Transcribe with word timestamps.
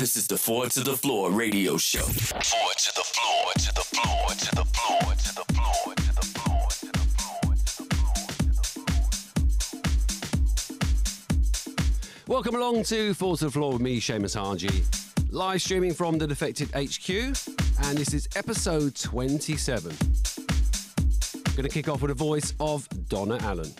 This 0.00 0.16
is 0.16 0.26
the 0.26 0.38
Forward 0.38 0.70
to 0.70 0.80
the 0.80 0.96
Floor 0.96 1.30
radio 1.30 1.76
show. 1.76 1.98
Forward 2.00 2.78
to 2.78 2.94
the 2.94 3.02
floor, 3.02 3.52
to 3.52 3.74
the 3.74 3.82
floor, 3.82 4.28
to 4.30 4.54
the 4.54 4.64
floor, 4.64 5.14
to 5.14 5.34
the 5.34 5.44
floor. 5.44 5.94
Welcome 12.26 12.54
along 12.54 12.84
to 12.84 13.12
Forward 13.12 13.40
to 13.40 13.44
the 13.44 13.50
Floor 13.50 13.74
with 13.74 13.82
me, 13.82 14.00
Seamus 14.00 14.34
Haji. 14.34 14.84
Live 15.28 15.60
streaming 15.60 15.92
from 15.92 16.16
the 16.16 16.26
Defected 16.26 16.70
HQ, 16.70 17.10
and 17.84 17.98
this 17.98 18.14
is 18.14 18.26
episode 18.36 18.94
27. 18.94 19.94
I'm 21.34 21.54
going 21.56 21.68
to 21.68 21.68
kick 21.68 21.90
off 21.90 22.00
with 22.00 22.10
a 22.10 22.14
voice 22.14 22.54
of 22.58 22.88
Donna 23.10 23.36
Allen. 23.42 23.70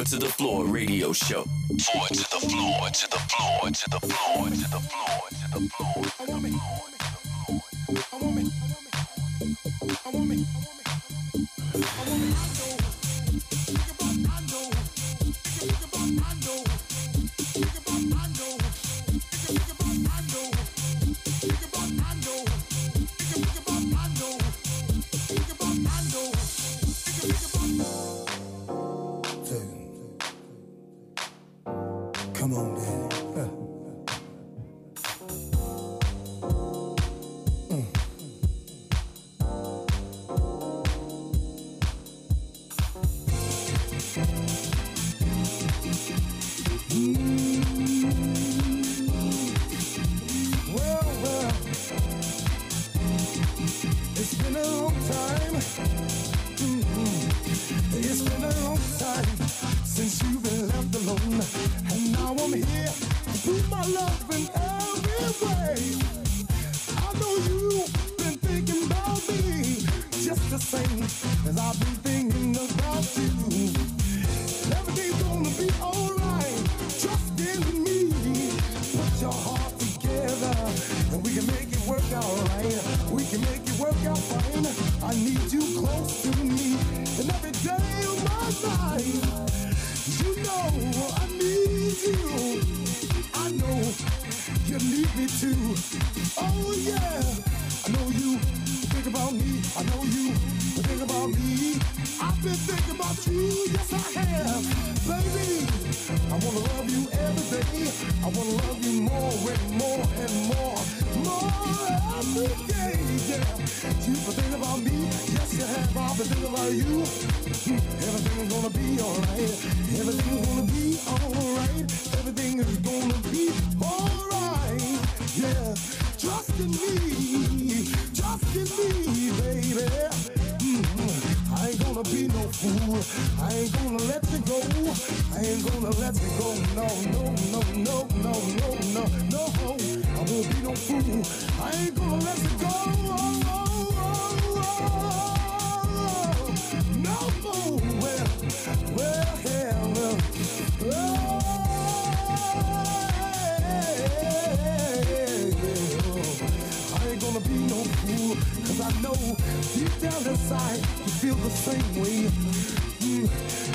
Forward 0.00 0.08
to 0.18 0.26
the 0.26 0.32
Floor 0.32 0.64
radio 0.64 1.12
show. 1.12 1.42
Floor, 1.42 2.06
to 2.08 2.14
the 2.14 2.24
floor, 2.24 2.88
to 2.88 3.10
the 3.10 3.18
floor, 3.18 3.70
to 3.70 3.90
the 3.90 4.00
floor, 4.00 4.48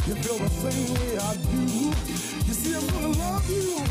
You 0.07 0.13
feel 0.13 0.38
the 0.38 0.50
same 0.50 0.94
way 0.94 1.18
I 1.18 1.36
do. 1.36 1.62
You 2.46 2.54
see, 2.54 2.75
I'm 2.75 2.86
gonna 2.94 3.18
love 3.18 3.50
you. 3.50 3.81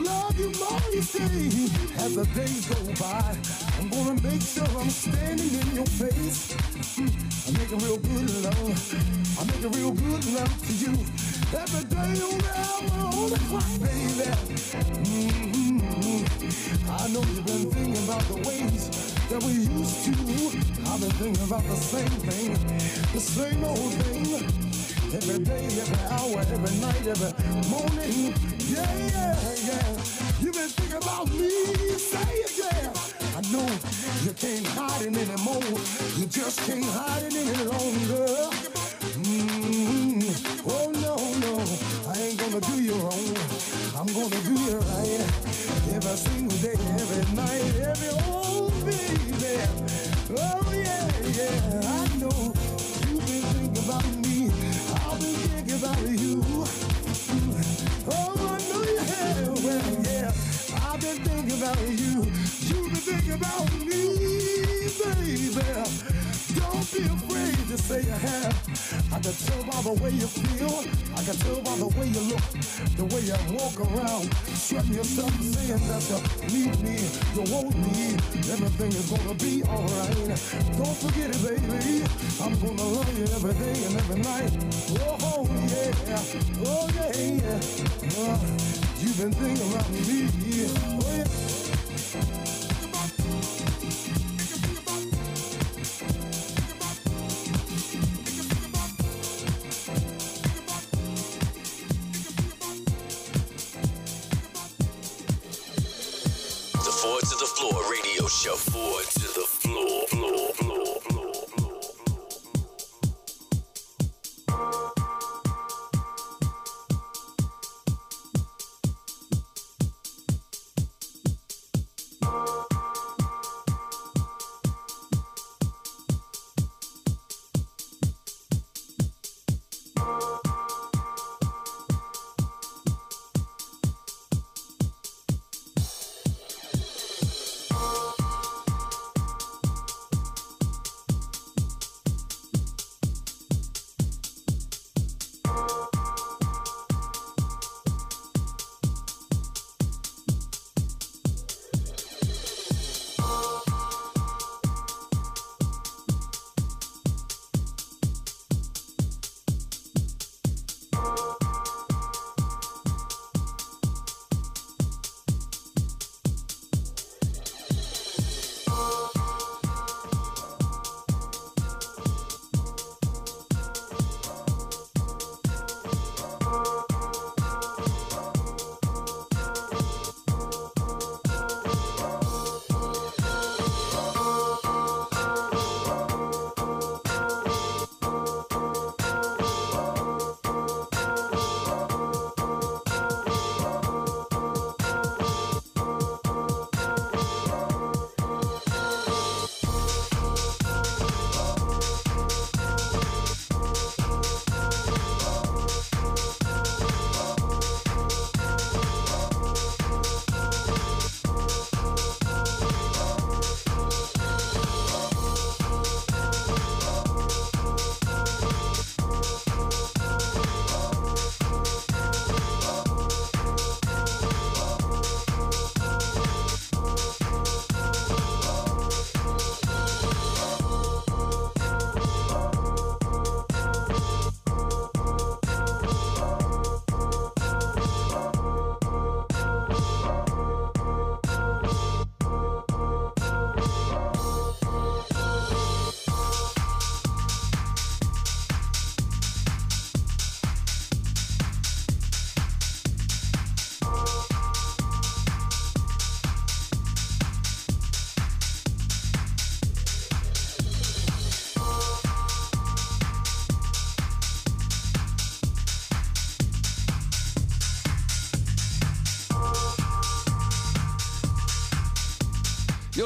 Love 0.00 0.38
you 0.40 0.50
more, 0.56 0.80
you 0.94 1.02
see. 1.02 1.68
As 2.00 2.14
the 2.16 2.24
days 2.32 2.64
go 2.64 2.80
by, 2.96 3.36
I'm 3.78 3.90
gonna 3.90 4.16
make 4.22 4.40
sure 4.40 4.64
I'm 4.80 4.88
standing 4.88 5.52
in 5.60 5.76
your 5.76 5.84
face. 5.84 6.56
Hmm. 6.96 7.12
I 7.44 7.50
make 7.52 7.70
a 7.70 7.76
real 7.84 7.98
good 7.98 8.30
love. 8.48 9.36
I 9.36 9.44
make 9.44 9.64
a 9.64 9.68
real 9.76 9.92
good 9.92 10.24
love 10.32 10.56
to 10.66 10.72
you. 10.72 10.96
Every 11.52 11.84
day 11.84 12.16
around 12.24 13.28
the 13.28 13.38
clock, 13.52 13.68
baby. 13.84 14.32
Mm-hmm. 15.04 16.24
I 16.90 17.08
know 17.12 17.20
you've 17.20 17.44
been 17.44 17.70
thinking 17.70 18.00
about 18.08 18.24
the 18.32 18.36
ways 18.40 18.88
that 19.28 19.42
we 19.44 19.52
used 19.68 20.04
to. 20.06 20.12
I've 20.88 21.00
been 21.00 21.12
thinking 21.20 21.44
about 21.44 21.64
the 21.64 21.76
same 21.76 22.16
thing, 22.24 22.56
the 23.12 23.20
same 23.20 23.64
old 23.64 23.92
thing 23.92 24.73
every 25.14 25.44
day, 25.44 25.66
every 25.66 26.00
hour, 26.10 26.40
every 26.40 26.74
night, 26.80 27.06
every 27.06 27.32
morning. 27.70 28.34
Yeah, 28.66 28.90
yeah, 29.14 29.36
yeah. 29.68 29.88
You've 30.40 30.54
been 30.54 30.68
thinking 30.68 30.96
about 30.96 31.28
me, 31.30 31.50
say 31.98 32.34
it, 32.42 32.52
yeah. 32.58 32.92
I 33.38 33.40
know 33.52 33.66
you 34.24 34.32
can't 34.34 34.66
hide 34.66 35.02
it 35.02 35.16
anymore. 35.16 35.62
You 36.18 36.26
just 36.26 36.58
can't 36.66 36.84
hide 36.84 37.22
it 37.22 37.34
any 37.34 37.64
longer. 37.64 38.50
Mm-hmm. 39.22 40.68
Oh 40.68 40.90
no, 41.06 41.14
no, 41.44 41.52
I 42.10 42.18
ain't 42.18 42.38
gonna 42.38 42.60
do 42.60 42.82
you 42.82 42.94
wrong. 42.94 43.36
I'm 43.94 44.10
gonna 44.10 44.40
do 44.42 44.54
you 44.66 44.78
right 44.78 45.20
every 45.94 46.16
single 46.16 46.58
day, 46.58 46.78
every 46.98 47.24
night, 47.36 47.74
every 47.86 48.10
oh 48.26 48.70
baby. 48.84 49.62
Oh 50.36 50.72
yeah, 50.74 51.06
yeah. 51.38 51.80
I 51.86 52.18
know 52.18 52.52
you've 53.06 53.26
been 53.26 53.42
thinking 53.54 53.78
about 53.84 54.04
me 54.16 54.23
about 55.74 55.98
i've 56.08 56.64
I've 60.84 61.00
been 61.00 61.16
thinking 61.24 61.62
about 61.62 61.80
you. 61.88 62.22
You've 62.60 62.92
been 62.92 63.02
thinking 63.02 63.32
about 63.32 63.72
me, 63.80 64.16
baby 65.50 66.13
be 66.94 67.02
afraid 67.02 67.54
to 67.66 67.76
say 67.76 68.02
you 68.02 68.14
have. 68.14 68.54
I 69.10 69.18
can 69.18 69.34
tell 69.34 69.62
by 69.66 69.82
the 69.82 69.94
way 69.98 70.10
you 70.10 70.28
feel. 70.30 70.78
I 71.18 71.22
can 71.26 71.36
tell 71.42 71.60
by 71.66 71.74
the 71.82 71.90
way 71.98 72.06
you 72.06 72.22
look, 72.30 72.44
the 72.94 73.06
way 73.10 73.22
you 73.26 73.34
walk 73.58 73.74
around, 73.82 74.30
strutting 74.54 74.94
yourself 74.94 75.34
and 75.34 75.54
saying 75.54 75.82
that 75.90 76.06
you 76.06 76.54
need 76.54 76.78
me, 76.86 76.96
you 77.34 77.42
want 77.50 77.74
me. 77.74 78.14
Everything 78.46 78.92
is 78.94 79.10
gonna 79.10 79.34
be 79.42 79.64
alright. 79.66 80.30
Don't 80.78 80.98
forget 81.02 81.34
it, 81.34 81.40
baby. 81.42 82.06
I'm 82.38 82.54
gonna 82.62 82.86
love 82.86 83.10
you 83.18 83.26
every 83.26 83.54
day 83.58 83.76
and 83.86 83.96
every 83.98 84.20
night. 84.22 84.52
Oh 84.94 85.48
yeah, 85.66 85.90
oh 86.62 86.86
yeah. 86.94 87.58
Uh, 88.22 88.38
you've 89.02 89.18
been 89.18 89.32
thinking 89.32 89.66
about 89.72 89.90
me. 89.90 90.30
Oh 90.78 91.10
yeah. 91.10 92.43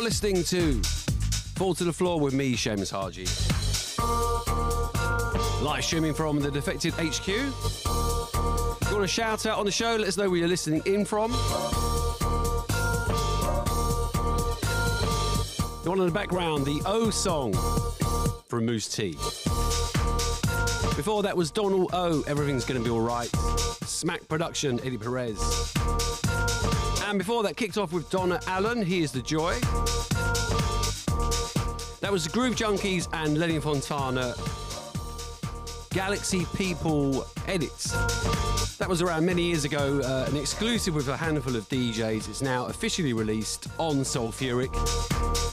Listening 0.08 0.42
to 0.44 0.82
Fall 1.56 1.74
to 1.74 1.84
the 1.84 1.92
Floor 1.92 2.18
with 2.18 2.32
me, 2.32 2.54
Seamus 2.54 2.90
Haji. 2.90 3.26
Live 5.62 5.84
streaming 5.84 6.14
from 6.14 6.40
the 6.40 6.50
Defected 6.50 6.94
HQ. 6.94 7.28
If 7.28 7.84
you 8.88 8.94
want 8.94 9.04
a 9.04 9.06
shout 9.06 9.44
out 9.44 9.58
on 9.58 9.66
the 9.66 9.70
show, 9.70 9.96
let 9.96 10.08
us 10.08 10.16
know 10.16 10.30
where 10.30 10.38
you're 10.38 10.48
listening 10.48 10.80
in 10.86 11.04
from. 11.04 11.30
The 15.82 15.90
one 15.90 15.98
in 16.00 16.06
the 16.06 16.10
background, 16.10 16.64
the 16.64 16.80
O 16.86 17.10
song 17.10 17.52
from 18.46 18.64
Mousse 18.64 18.88
T. 18.88 19.10
Before 20.96 21.22
that 21.22 21.36
was 21.36 21.50
Donald 21.50 21.90
O, 21.92 22.22
Everything's 22.26 22.64
Gonna 22.64 22.80
Be 22.80 22.88
Alright. 22.88 23.28
Smack 23.84 24.26
Production, 24.26 24.80
Eddie 24.80 24.96
Perez. 24.96 25.77
And 27.08 27.18
before 27.18 27.42
that, 27.44 27.56
kicked 27.56 27.78
off 27.78 27.94
with 27.94 28.10
Donna 28.10 28.38
Allen, 28.46 28.82
Here's 28.82 29.10
the 29.12 29.22
Joy. 29.22 29.54
That 32.00 32.12
was 32.12 32.24
the 32.24 32.30
Groove 32.30 32.54
Junkies 32.54 33.08
and 33.14 33.38
Lenny 33.38 33.58
Fontana 33.60 34.34
Galaxy 35.88 36.46
People 36.54 37.26
edits. 37.46 37.92
That 38.76 38.90
was 38.90 39.00
around 39.00 39.24
many 39.24 39.40
years 39.40 39.64
ago, 39.64 40.02
uh, 40.04 40.26
an 40.28 40.36
exclusive 40.36 40.94
with 40.94 41.08
a 41.08 41.16
handful 41.16 41.56
of 41.56 41.66
DJs. 41.70 42.28
It's 42.28 42.42
now 42.42 42.66
officially 42.66 43.14
released 43.14 43.68
on 43.78 44.00
Soulfuric. 44.00 44.74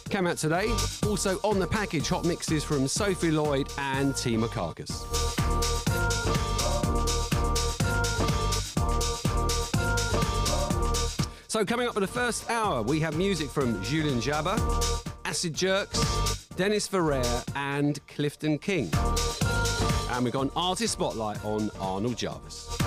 Came 0.09 0.27
out 0.27 0.35
today. 0.35 0.69
Also 1.07 1.39
on 1.45 1.59
the 1.59 1.67
package, 1.67 2.09
hot 2.09 2.25
mixes 2.25 2.65
from 2.65 2.85
Sophie 2.85 3.31
Lloyd 3.31 3.71
and 3.77 4.13
Tima 4.13 4.51
Carcass. 4.51 5.44
So 11.55 11.63
coming 11.63 11.87
up 11.87 11.93
for 11.93 12.01
the 12.01 12.05
first 12.07 12.49
hour, 12.49 12.81
we 12.81 12.99
have 12.99 13.15
music 13.15 13.49
from 13.49 13.81
Julien 13.81 14.19
Jabre, 14.19 14.59
Acid 15.23 15.53
Jerks, 15.53 16.47
Dennis 16.57 16.85
Ferrer, 16.85 17.23
and 17.55 18.05
Clifton 18.07 18.57
King. 18.57 18.91
And 20.11 20.25
we've 20.25 20.33
got 20.33 20.41
an 20.41 20.51
artist 20.57 20.91
spotlight 20.91 21.45
on 21.45 21.71
Arnold 21.79 22.17
Jarvis. 22.17 22.77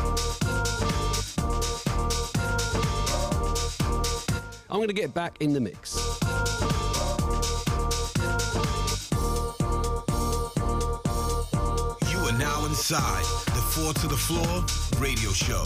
I'm 4.68 4.76
going 4.76 4.88
to 4.88 4.92
get 4.92 5.14
back 5.14 5.40
in 5.40 5.54
the 5.54 5.60
mix. 5.60 5.96
You 12.12 12.18
are 12.18 12.38
now 12.38 12.66
inside 12.66 13.24
the 13.46 13.62
Four 13.72 13.94
to 13.94 14.06
the 14.06 14.18
Floor 14.18 14.62
radio 15.00 15.30
show. 15.30 15.64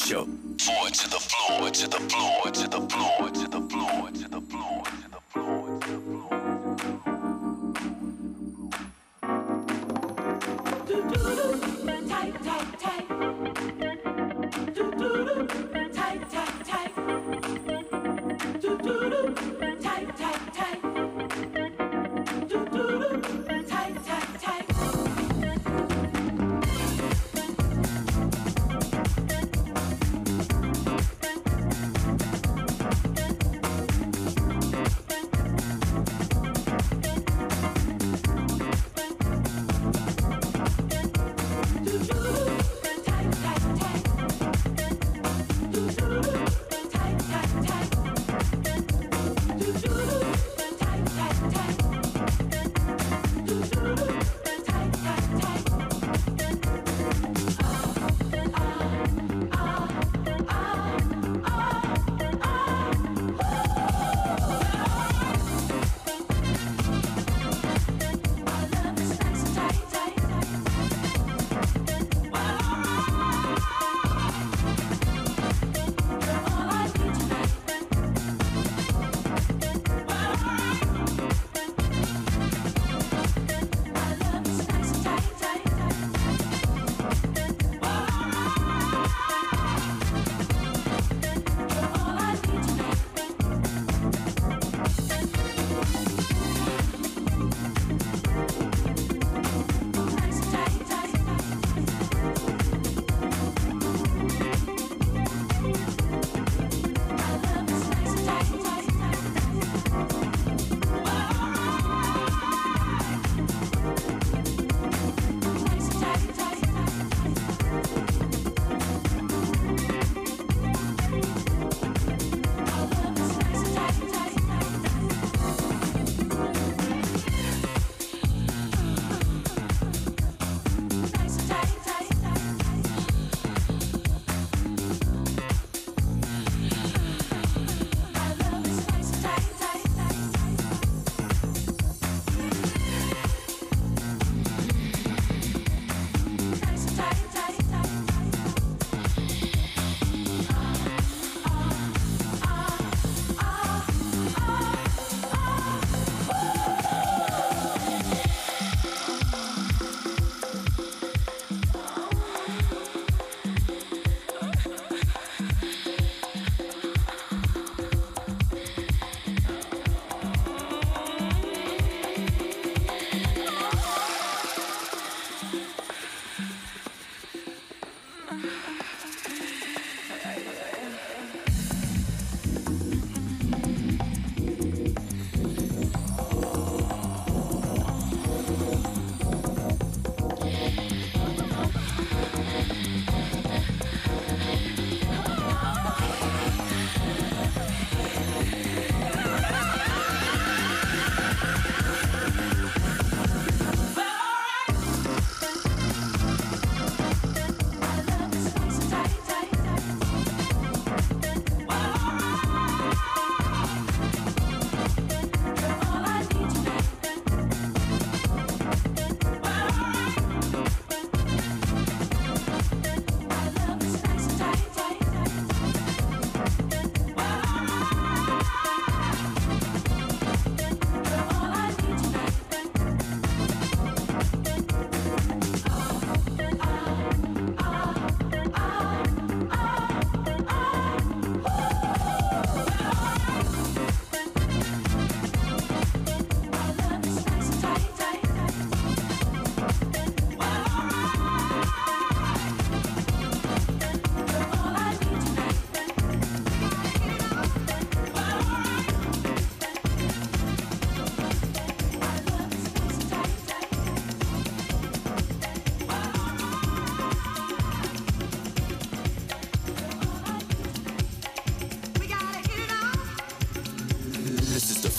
Show. 0.00 0.29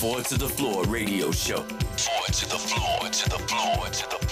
Forward 0.02 0.26
to 0.26 0.38
the 0.40 0.50
Floor 0.50 0.84
radio 0.86 1.30
show. 1.30 1.58
Forward 1.58 2.34
to 2.34 2.50
the 2.50 2.58
Floor, 2.58 3.08
to 3.12 3.30
the 3.30 3.38
Floor, 3.38 3.86
to 3.86 4.10
the 4.10 4.26
Floor. 4.26 4.31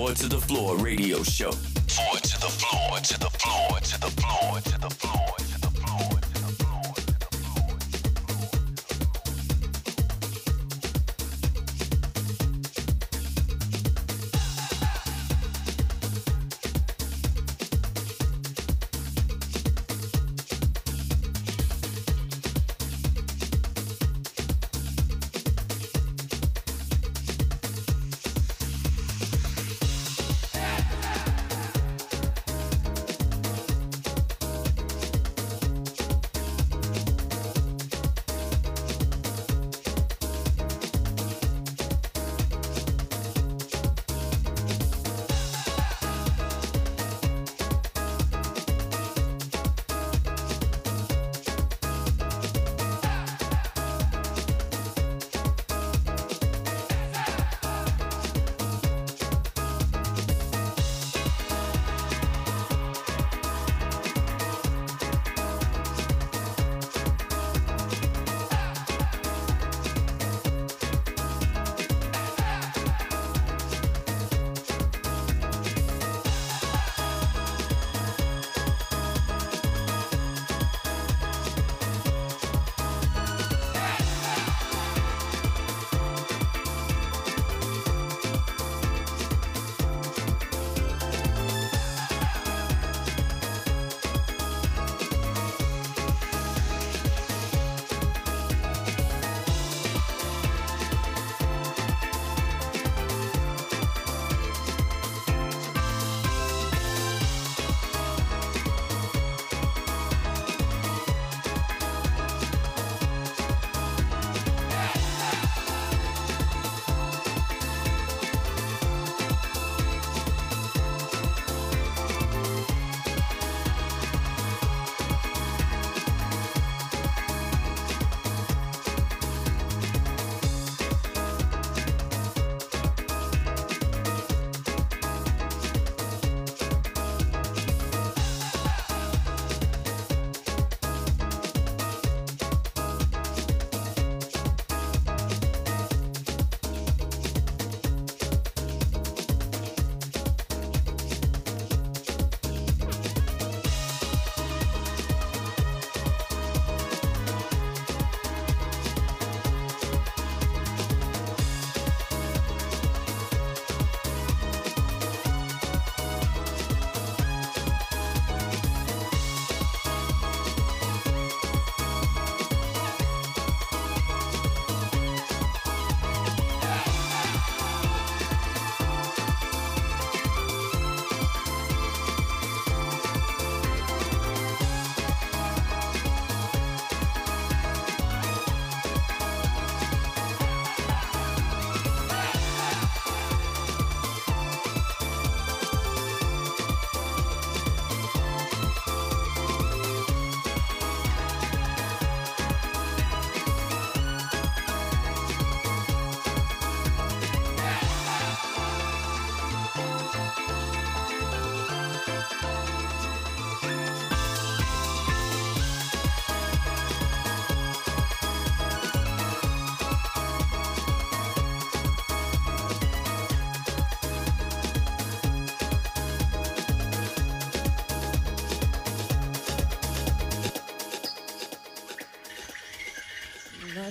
Floor 0.00 0.14
to 0.14 0.28
the 0.28 0.40
Floor 0.40 0.78
radio 0.78 1.22
show. 1.22 1.69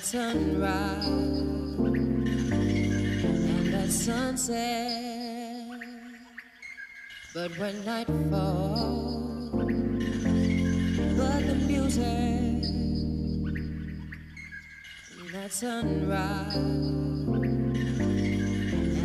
Sunrise 0.10 1.06
and 3.06 3.76
at 3.76 3.91
sunset. 3.91 5.67
But 7.32 7.56
when 7.60 7.86
night 7.86 8.08
falls, 8.32 9.52
but 11.15 11.45
the 11.45 11.54
music 11.67 12.63
and 15.19 15.30
that 15.32 15.52
sunrise 15.52 16.56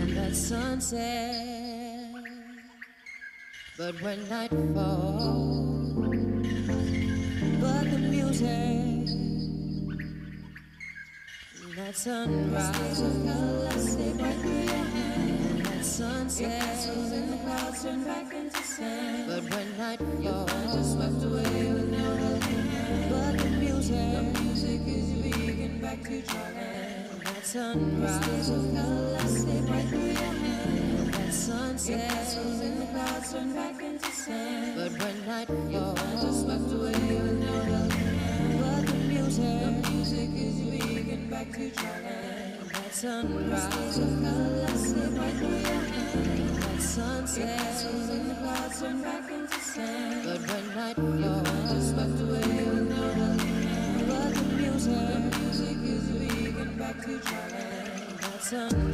and 0.00 0.16
that 0.16 0.34
sunset. 0.34 2.14
But 3.76 4.00
when 4.00 4.26
night 4.30 4.52
falls, 4.74 5.92
but 7.60 7.90
the 7.90 7.98
music 7.98 8.83
hand. 12.02 12.30
And 12.30 12.54
that 15.64 15.84
sunset 15.84 16.88
in 17.12 17.30
the 17.30 17.36
clouds 17.38 17.82
turn 17.82 18.04
back 18.04 18.32
into 18.34 18.62
sand. 18.62 19.26
But 19.28 19.42
when 19.54 19.78
night 19.78 19.98
falls, 19.98 20.74
just 20.74 20.92
swept 20.94 21.22
away 21.24 21.72
with 21.72 21.88
no. 21.90 22.40
But 23.10 23.38
the 23.38 23.50
music, 23.50 23.96
the 23.96 24.22
music 24.40 24.80
is 24.86 25.08
vegan 25.22 25.80
back 25.80 26.02
to 26.02 26.22
Jordan. 26.22 27.20
That 27.24 27.44
sunrise. 27.44 28.18
That 31.12 31.32
sunset 31.32 32.36
in 32.62 32.78
the 32.80 32.86
clouds 32.86 33.32
turn 33.32 33.52
back 33.54 33.82
into 33.82 34.10
sand. 34.10 34.76
But 34.76 34.92
when 35.00 35.26
night 35.26 35.48
falls, 35.48 36.22
just 36.22 36.40
swept 36.42 36.72
away 36.72 36.93
back 49.02 49.30
into 49.30 49.60
sand. 49.60 50.24
But 50.24 50.40
when 50.48 50.74
night 50.74 50.96
falls, 50.96 51.72
just 51.72 51.90
swept 51.90 52.20
away 52.20 52.64
with 52.64 52.88
no 52.88 53.02
helping 53.20 53.62
hand. 53.62 54.08
But 54.08 54.34
the 54.34 54.50
music, 55.38 55.78
is 55.94 56.04
vegan 56.10 56.78
back 56.78 56.96
to 57.02 57.18
Jordan. 57.18 58.16
That 58.20 58.42
sunrise 58.42 58.93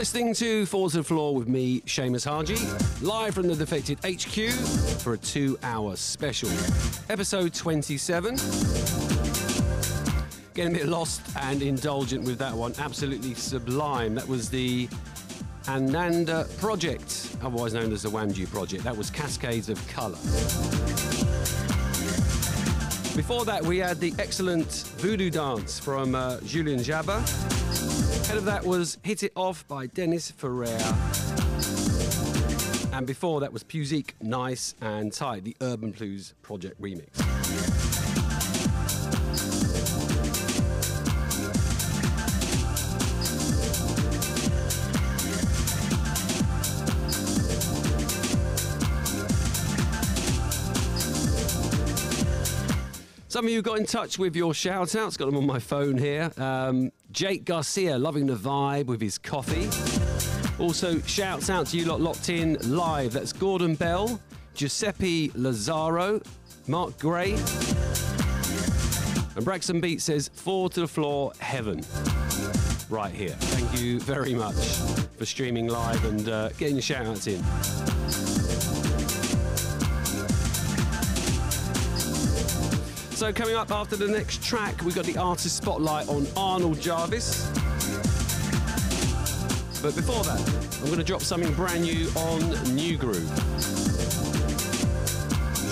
listening 0.00 0.32
to 0.32 0.64
Fours 0.64 0.94
and 0.94 1.06
Floor 1.06 1.34
with 1.34 1.46
me, 1.46 1.82
Seamus 1.82 2.24
Haji, 2.24 2.56
live 3.04 3.34
from 3.34 3.48
the 3.48 3.54
Defected 3.54 3.98
HQ 4.02 4.50
for 5.02 5.12
a 5.12 5.18
two 5.18 5.58
hour 5.62 5.94
special. 5.94 6.48
Episode 7.10 7.52
27. 7.52 8.36
Getting 10.54 10.74
a 10.74 10.78
bit 10.78 10.88
lost 10.88 11.20
and 11.42 11.60
indulgent 11.60 12.24
with 12.24 12.38
that 12.38 12.54
one. 12.54 12.72
Absolutely 12.78 13.34
sublime. 13.34 14.14
That 14.14 14.26
was 14.26 14.48
the 14.48 14.88
Ananda 15.68 16.48
Project, 16.56 17.36
otherwise 17.42 17.74
known 17.74 17.92
as 17.92 18.00
the 18.00 18.08
Wamdue 18.08 18.50
Project. 18.50 18.82
That 18.84 18.96
was 18.96 19.10
Cascades 19.10 19.68
of 19.68 19.86
Colour. 19.86 20.16
Before 23.14 23.44
that, 23.44 23.62
we 23.62 23.76
had 23.76 24.00
the 24.00 24.14
excellent 24.18 24.68
Voodance 24.96 25.78
from 25.78 26.14
uh, 26.14 26.40
Julien 26.40 26.78
Jabre. 26.78 27.49
Ahead 28.30 28.38
of 28.38 28.44
that 28.44 28.64
was 28.64 28.96
Hit 29.02 29.24
It 29.24 29.32
Off 29.34 29.66
by 29.66 29.88
Dennis 29.88 30.30
Ferrer. 30.30 30.68
And 32.92 33.04
before 33.04 33.40
that 33.40 33.52
was 33.52 33.64
Puzique, 33.64 34.14
Nice 34.22 34.76
and 34.80 35.12
Tight, 35.12 35.42
the 35.42 35.56
Urban 35.60 35.90
Blues 35.90 36.34
Project 36.40 36.80
remix. 36.80 37.79
Some 53.30 53.44
of 53.44 53.52
you 53.52 53.62
got 53.62 53.78
in 53.78 53.86
touch 53.86 54.18
with 54.18 54.34
your 54.34 54.52
shout 54.52 54.96
outs, 54.96 55.16
got 55.16 55.26
them 55.26 55.36
on 55.36 55.46
my 55.46 55.60
phone 55.60 55.96
here. 55.96 56.32
Um, 56.36 56.90
Jake 57.12 57.44
Garcia, 57.44 57.96
loving 57.96 58.26
the 58.26 58.34
vibe 58.34 58.86
with 58.86 59.00
his 59.00 59.18
coffee. 59.18 59.68
Also, 60.60 60.98
shouts 61.02 61.48
out 61.48 61.68
to 61.68 61.76
you 61.76 61.84
lot 61.84 62.00
locked 62.00 62.28
in 62.28 62.58
live. 62.64 63.12
That's 63.12 63.32
Gordon 63.32 63.76
Bell, 63.76 64.20
Giuseppe 64.54 65.30
Lazaro, 65.36 66.20
Mark 66.66 66.98
Gray. 66.98 67.34
And 69.36 69.44
Braxton 69.44 69.80
Beat 69.80 70.02
says, 70.02 70.28
Four 70.34 70.68
to 70.70 70.80
the 70.80 70.88
floor, 70.88 71.32
heaven. 71.38 71.84
Right 72.88 73.14
here. 73.14 73.36
Thank 73.38 73.80
you 73.80 74.00
very 74.00 74.34
much 74.34 74.56
for 75.16 75.24
streaming 75.24 75.68
live 75.68 76.04
and 76.04 76.28
uh, 76.28 76.48
getting 76.58 76.74
your 76.74 76.82
shout 76.82 77.06
outs 77.06 77.28
in. 77.28 77.40
So, 83.20 83.30
coming 83.34 83.54
up 83.54 83.70
after 83.70 83.96
the 83.96 84.08
next 84.08 84.42
track, 84.42 84.82
we've 84.82 84.94
got 84.94 85.04
the 85.04 85.18
artist 85.18 85.54
spotlight 85.54 86.08
on 86.08 86.26
Arnold 86.38 86.80
Jarvis. 86.80 87.50
But 89.82 89.94
before 89.94 90.24
that, 90.24 90.40
I'm 90.80 90.86
going 90.86 90.96
to 90.96 91.04
drop 91.04 91.20
something 91.20 91.52
brand 91.52 91.82
new 91.82 92.08
on 92.16 92.40
New 92.74 92.96
Groove. 92.96 93.28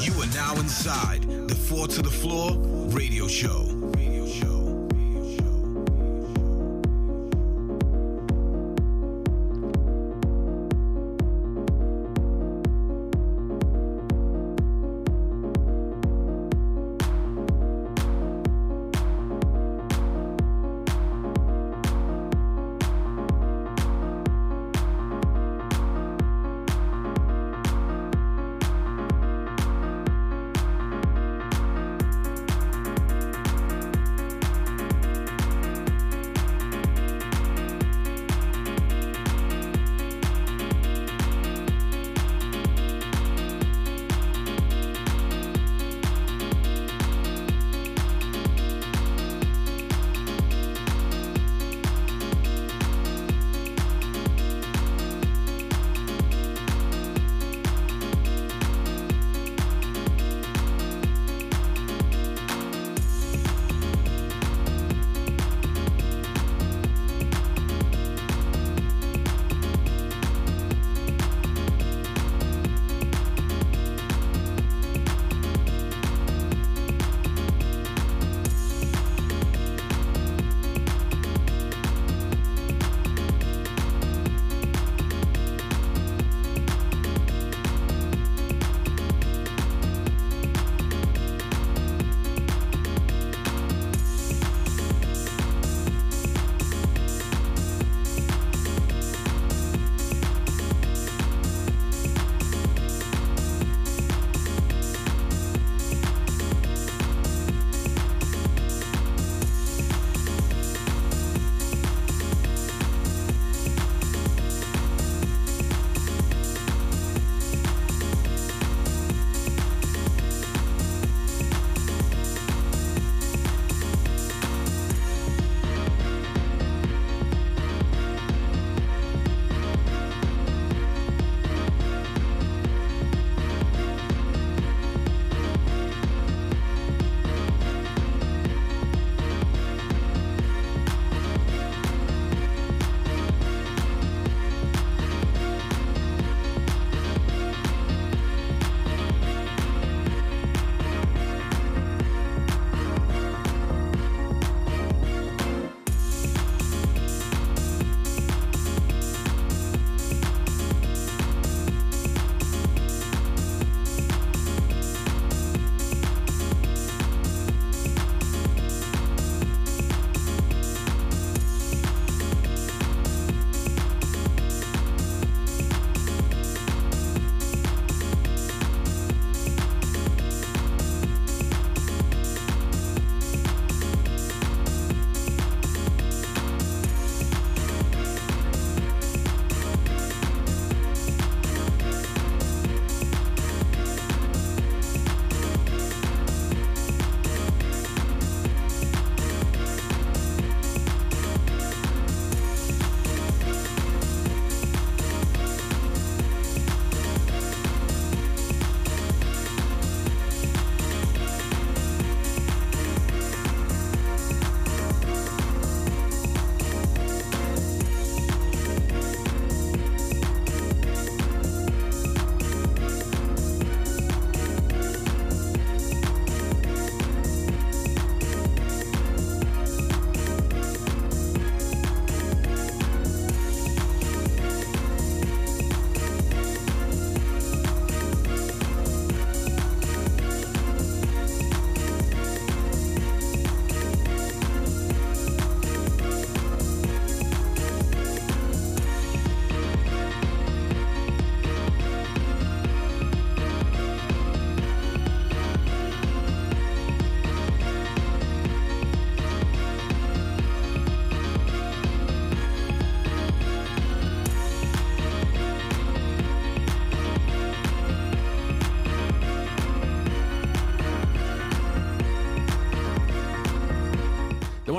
You 0.03 0.13
are 0.21 0.27
now 0.35 0.61
inside 0.61 1.23
the 1.49 1.55
Four 1.55 1.89
to 1.89 2.03
the 2.03 2.11
Floor 2.11 2.53
radio 2.89 3.27
show. 3.27 3.78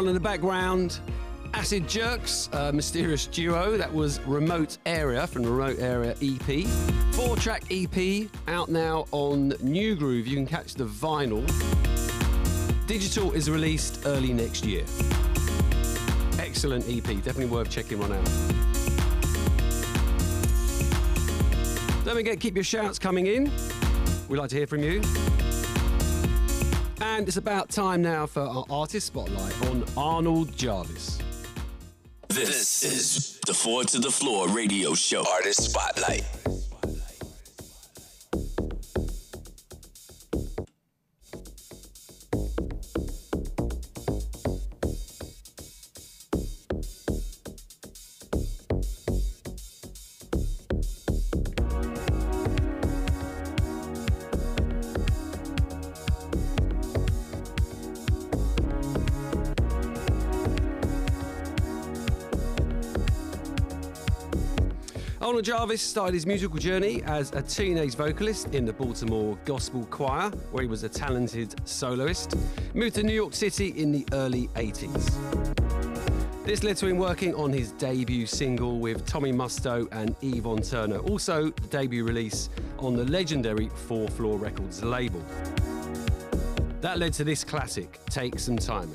In 0.10 0.16
the 0.16 0.20
background, 0.20 1.00
Acid 1.54 1.88
Jerks, 1.88 2.50
mysterious 2.74 3.28
duo. 3.28 3.78
That 3.78 3.94
was 3.94 4.20
Remote 4.22 4.80
Area 4.86 5.28
from 5.28 5.44
Remote 5.44 5.80
Area 5.80 6.16
EP. 6.22 6.66
Four 7.14 7.36
track 7.38 7.64
EP 7.70 8.28
out 8.48 8.70
now 8.70 9.06
on 9.12 9.50
New 9.62 9.96
Groove. 9.96 10.26
You 10.26 10.36
can 10.36 10.48
catch 10.48 10.74
the 10.74 10.86
vinyl. 10.86 11.46
Digital 12.88 13.32
is 13.34 13.50
released 13.52 14.02
early 14.06 14.34
next 14.34 14.66
year. 14.66 14.84
Excellent 16.40 16.90
EP, 16.90 17.04
definitely 17.04 17.46
worth 17.46 17.70
checking 17.70 18.00
one 18.00 18.12
out. 18.12 18.26
Don't 22.04 22.16
forget, 22.16 22.40
keep 22.40 22.56
your 22.56 22.64
shouts 22.64 22.98
coming 22.98 23.28
in. 23.28 23.52
We'd 24.28 24.38
like 24.38 24.50
to 24.50 24.56
hear 24.56 24.68
from 24.68 24.82
you. 24.84 25.02
And 27.18 27.28
it's 27.28 27.38
about 27.38 27.70
time 27.70 28.04
now 28.04 28.28
for 28.28 28.44
our 28.44 28.66
artist 28.70 29.08
spotlight 29.08 29.66
on 29.66 29.84
Arnold 29.98 30.56
Jarvis. 30.56 31.18
This 32.30 32.84
is 32.84 33.40
the 33.48 33.54
Four 33.54 33.84
to 33.86 34.00
the 34.00 34.12
Floor 34.12 34.48
radio 34.48 34.94
show. 34.94 35.26
Artist 35.28 35.72
Spotlight. 35.72 36.24
Arnold 65.40 65.58
Jarvis 65.58 65.82
started 65.82 66.16
his 66.16 66.26
musical 66.26 66.60
journey 66.60 67.02
as 67.04 67.32
a 67.32 67.42
teenage 67.42 67.96
vocalist 67.96 68.54
in 68.54 68.66
the 68.66 68.74
Baltimore 68.74 69.38
Gospel 69.46 69.86
Choir, 69.86 70.32
where 70.52 70.64
he 70.64 70.68
was 70.68 70.84
a 70.84 70.90
talented 70.90 71.56
soloist. 71.66 72.36
Moved 72.74 72.96
to 72.96 73.04
New 73.04 73.14
York 73.14 73.34
City 73.34 73.70
in 73.70 73.94
the 73.94 74.06
early 74.12 74.50
80s. 74.50 76.44
This 76.44 76.62
led 76.62 76.76
to 76.76 76.88
him 76.88 76.98
working 76.98 77.34
on 77.36 77.54
his 77.54 77.72
debut 77.72 78.26
single 78.26 78.80
with 78.80 79.06
Tommy 79.06 79.32
Musto 79.32 79.88
and 79.94 80.14
Yvonne 80.22 80.62
Turner, 80.62 80.98
also 80.98 81.52
the 81.52 81.68
debut 81.70 82.04
release 82.04 82.50
on 82.78 82.98
the 82.98 83.06
legendary 83.06 83.70
Fourth 83.70 84.18
Floor 84.18 84.38
Records 84.38 84.84
label. 84.84 85.24
That 86.82 87.00
led 87.00 87.14
to 87.14 87.24
this 87.24 87.46
classic, 87.46 87.98
Take 88.10 88.40
Some 88.40 88.58
Time. 88.58 88.92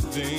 For 0.00 0.35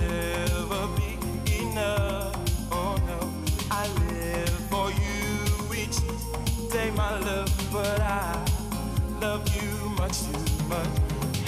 never 0.00 0.88
be 0.96 1.18
enough. 1.62 2.36
Oh 2.72 2.96
no, 3.06 3.18
I 3.70 3.86
live 4.10 4.50
for 4.70 4.90
you 4.90 5.74
each 5.82 5.98
day, 6.72 6.90
my 6.96 7.18
love, 7.20 7.52
but 7.72 8.00
I 8.00 8.44
love 9.20 9.44
you 9.56 9.88
much 9.98 10.20
too 10.22 10.64
much, 10.68 10.88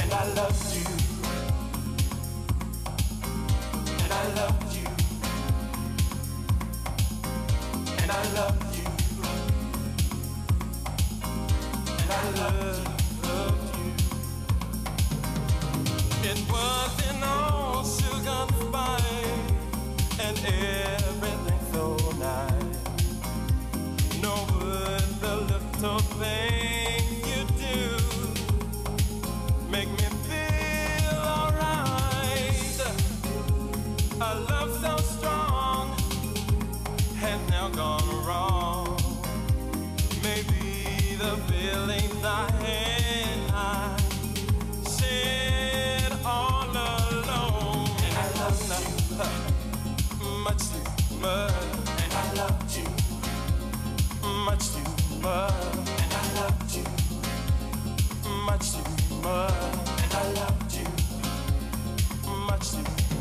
and 0.02 0.12
I 0.12 0.24
love 0.34 0.56
you. 0.74 0.86
And 4.04 4.12
I 4.12 4.24
you. 4.74 4.88
And 8.02 8.10
I 8.10 8.22
love 8.34 8.76
you. 8.76 8.88
And 11.88 12.12
I 12.12 12.30
love, 12.40 12.56
love 12.56 12.95
and 20.28 20.38
everything 20.44 21.35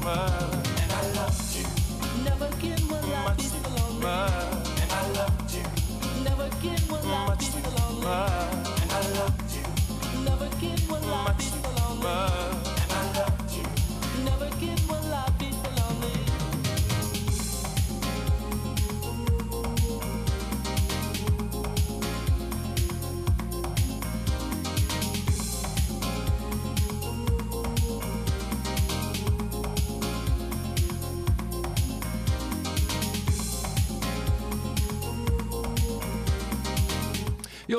too 0.05 0.54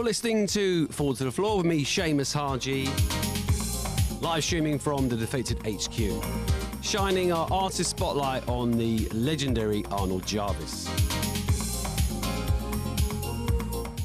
listening 0.07 0.47
to 0.47 0.87
Four 0.87 1.17
to 1.17 1.25
the 1.25 1.33
Floor 1.33 1.57
with 1.57 1.67
me, 1.67 1.85
Seamus 1.85 2.33
Haji, 2.33 2.85
live 4.21 4.45
streaming 4.45 4.79
from 4.79 5.09
the 5.09 5.17
Defected 5.17 5.59
HQ, 5.67 6.23
shining 6.81 7.33
our 7.33 7.49
artist 7.51 7.91
spotlight 7.91 8.47
on 8.47 8.71
the 8.79 9.09
legendary 9.13 9.85
Arnold 9.91 10.25
Jarvis. 10.25 10.87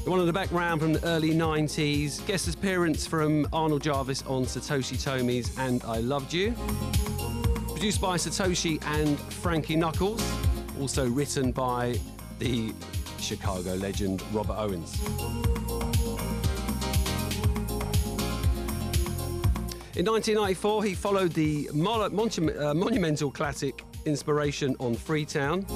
One 0.04 0.18
in 0.18 0.26
the 0.26 0.32
background 0.32 0.80
from 0.80 0.94
the 0.94 1.04
early 1.06 1.30
90s, 1.30 2.26
guest 2.26 2.52
appearance 2.52 3.06
from 3.06 3.46
Arnold 3.52 3.82
Jarvis 3.82 4.24
on 4.26 4.44
Satoshi 4.44 4.96
Tomiie's 4.96 5.56
And 5.56 5.84
I 5.84 5.98
Loved 5.98 6.32
You. 6.32 6.52
Produced 7.68 8.00
by 8.00 8.16
Satoshi 8.16 8.84
and 8.86 9.16
Frankie 9.20 9.76
Knuckles, 9.76 10.20
also 10.80 11.08
written 11.08 11.52
by 11.52 11.96
the 12.40 12.74
Chicago 13.20 13.74
legend 13.74 14.20
Robert 14.32 14.56
Owens. 14.58 15.61
In 19.94 20.06
1994, 20.06 20.84
he 20.84 20.94
followed 20.94 21.32
the 21.34 21.68
mon- 21.74 22.00
uh, 22.58 22.72
monumental 22.72 23.30
classic 23.30 23.84
inspiration 24.06 24.74
on 24.80 24.94
Freetown, 24.94 25.66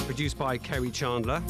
produced 0.00 0.36
by 0.36 0.58
Kerri 0.58 0.92
Chandler. 0.92 1.42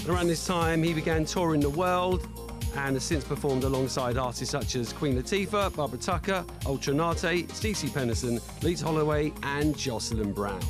And 0.00 0.06
around 0.06 0.26
this 0.26 0.46
time, 0.46 0.82
he 0.82 0.92
began 0.92 1.24
touring 1.24 1.62
the 1.62 1.70
world 1.70 2.28
and 2.76 2.94
has 2.94 3.04
since 3.04 3.24
performed 3.24 3.64
alongside 3.64 4.18
artists 4.18 4.50
such 4.50 4.76
as 4.76 4.92
Queen 4.92 5.16
Latifah, 5.16 5.74
Barbara 5.74 5.98
Tucker, 5.98 6.44
Ultra 6.66 6.92
Naté, 6.92 7.50
Stacey 7.52 7.88
Pennison, 7.88 8.38
Leeds 8.60 8.82
Holloway, 8.82 9.32
and 9.42 9.74
Jocelyn 9.78 10.34
Brown. 10.34 10.60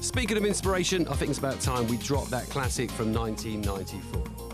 Speaking 0.00 0.36
of 0.36 0.44
inspiration, 0.44 1.08
I 1.08 1.14
think 1.14 1.30
it's 1.30 1.40
about 1.40 1.60
time 1.60 1.88
we 1.88 1.96
drop 1.96 2.28
that 2.28 2.48
classic 2.50 2.88
from 2.92 3.12
1994. 3.12 4.51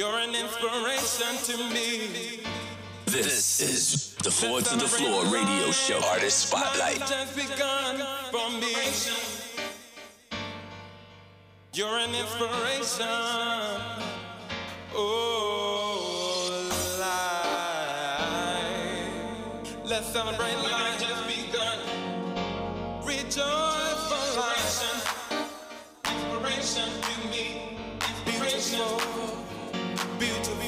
You're 0.00 0.18
an 0.20 0.34
inspiration 0.34 1.36
to 1.44 1.56
me. 1.74 2.40
This 3.04 3.60
is 3.60 4.14
the 4.24 4.30
Four 4.30 4.62
to 4.62 4.76
the 4.76 4.88
Floor 4.88 5.26
radio 5.26 5.70
show, 5.72 6.00
Artist 6.08 6.48
Spotlight. 6.48 7.02
You're 11.74 11.98
an 11.98 12.14
inspiration. 12.14 13.06
Oh, 14.94 16.70
life. 16.98 18.56
Let's 19.84 20.06
celebrate 20.06 20.56
life 20.62 20.98
just 20.98 21.26
begun. 21.28 21.78
Rejoice 23.04 24.08
for 24.08 24.24
life. 24.40 24.80
Inspiration 26.06 26.88
to 27.02 27.14
me. 27.28 27.76
Inspiration 28.24 29.19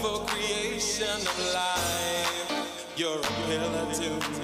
for 0.02 0.18
creation 0.26 1.06
of 1.06 1.54
life. 1.54 2.92
You're 2.96 3.20
a 3.20 3.32
pillar 3.46 3.86
to 3.94 4.41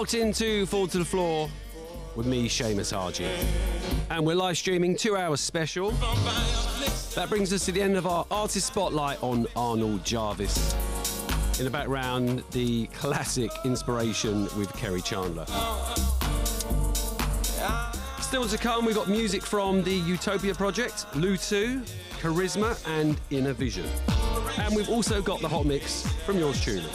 locked 0.00 0.14
into 0.14 0.64
Four 0.64 0.88
to 0.88 0.98
the 0.98 1.04
Floor 1.04 1.50
with 2.16 2.24
me, 2.24 2.48
Seamus 2.48 2.90
Haji. 2.90 3.28
And 4.08 4.24
we're 4.24 4.34
live 4.34 4.56
streaming 4.56 4.96
two 4.96 5.14
hours 5.14 5.42
special. 5.42 5.90
That 7.14 7.26
brings 7.28 7.52
us 7.52 7.66
to 7.66 7.72
the 7.72 7.82
end 7.82 7.98
of 7.98 8.06
our 8.06 8.24
artist 8.30 8.68
spotlight 8.68 9.22
on 9.22 9.46
Arnold 9.54 10.02
Jarvis. 10.02 10.74
In 11.58 11.66
the 11.66 11.70
background, 11.70 12.42
the 12.52 12.86
classic 12.86 13.50
inspiration 13.66 14.44
with 14.56 14.72
Kerri 14.72 15.04
Chandler. 15.04 15.44
Still 18.22 18.48
to 18.48 18.56
come, 18.56 18.86
we've 18.86 18.94
got 18.94 19.08
music 19.10 19.42
from 19.44 19.82
the 19.82 19.92
Utopia 19.92 20.54
Project, 20.54 21.04
Lou2, 21.12 21.86
Karizma, 22.22 22.82
and 22.88 23.20
Innervision. 23.30 23.84
And 24.56 24.74
we've 24.74 24.88
also 24.88 25.20
got 25.20 25.42
the 25.42 25.48
hot 25.48 25.66
mix 25.66 26.10
from 26.24 26.38
yours 26.38 26.58
truly. 26.58 26.88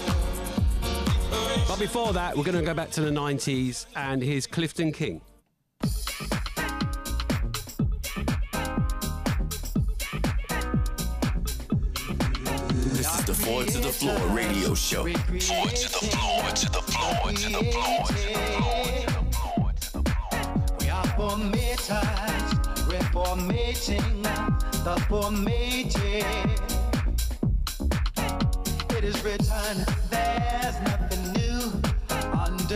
But 1.75 1.81
before 1.81 2.13
that, 2.13 2.37
we're 2.37 2.45
going 2.45 2.55
to 2.55 2.63
go 2.63 2.73
back 2.73 2.89
to 2.91 3.01
the 3.01 3.11
90s, 3.11 3.85
and 3.97 4.23
here's 4.23 4.47
Clifton 4.47 4.93
King. 4.93 5.19
This 5.81 5.99
is 13.13 13.25
the 13.25 13.33
Four 13.33 13.65
to 13.65 13.77
the 13.79 13.91
Floor 13.91 14.17
radio 14.27 14.73
show. 14.73 15.03
Forward 15.03 15.75
to 15.75 15.91
the 15.91 15.99
floor, 15.99 16.49
to 16.49 16.71
the 16.71 16.81
floor, 16.81 17.33
to 17.33 17.49
the 17.49 17.59
floor, 17.59 18.05
to 18.05 18.13
the 18.13 18.13
floor, 18.13 18.13
to 18.13 18.23
the 18.23 18.39
floor, 19.35 19.73
to 19.73 19.91
the 19.91 20.03
floor. 20.13 20.75
We 20.79 20.87
are 20.89 21.07
formators, 21.17 22.49
reformating 22.87 24.23
the 24.85 24.95
formatted. 25.09 26.25
It 28.97 29.03
is 29.03 29.21
written, 29.25 29.85
there's 30.09 30.79
nothing 30.83 31.21
new 31.23 31.24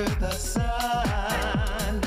the 0.06 0.32
sun. 0.32 2.02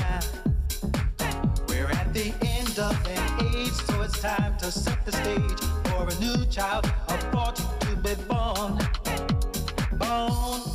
We're 1.68 1.90
at 1.90 2.12
the 2.14 2.32
end 2.42 2.78
of 2.78 2.96
an 3.06 3.54
age, 3.54 3.72
so 3.72 4.02
it's 4.02 4.20
time 4.20 4.56
to 4.58 4.70
set 4.70 5.04
the 5.04 5.12
stage 5.12 5.60
for 5.90 6.08
a 6.08 6.14
new 6.20 6.44
child 6.46 6.86
about 7.08 7.56
to 7.56 7.96
be 7.96 8.14
born. 8.28 8.78
Born 9.98 10.71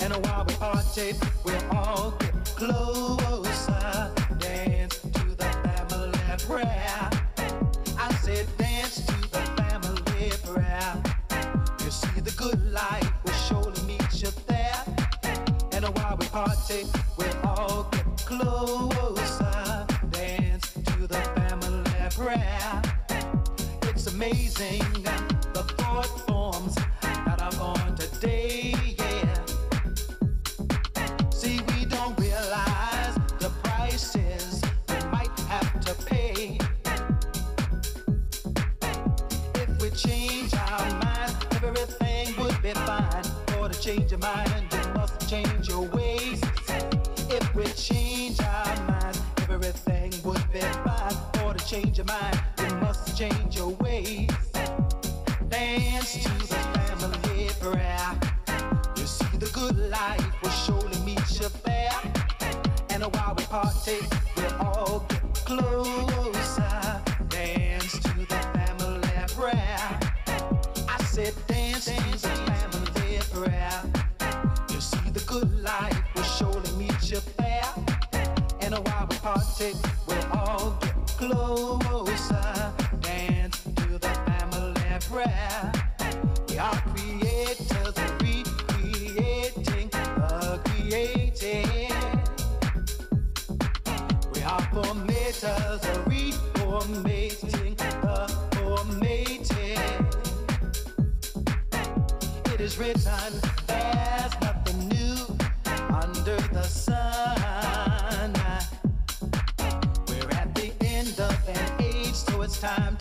And 0.00 0.14
while 0.26 0.44
we 0.44 0.52
we'll 1.44 1.64
all 1.72 2.10
get 2.18 2.44
closer. 2.44 4.12
Dance 4.38 4.98
to 4.98 5.24
the 5.34 5.48
family 5.64 6.18
prayer. 6.46 7.10
I 7.98 8.14
said 8.22 8.46
dance 8.58 8.96
to 9.06 9.16
the 9.30 9.40
family 9.56 10.30
prayer. 10.44 11.02
You 11.82 11.90
see 11.90 12.20
the 12.20 12.34
good 12.36 12.60
surely 13.48 13.80
you 13.86 14.36
there. 14.46 14.84
And 15.72 15.86
while 15.96 16.18
we 16.18 16.26
we'll 17.16 17.46
all 17.46 17.84
get 17.92 18.04
closer. 18.26 19.86
Dance 20.10 20.70
to 20.70 21.06
the 21.06 21.22
family 21.34 21.82
prayer. 22.10 22.82
It's 23.84 24.06
amazing 24.06 24.93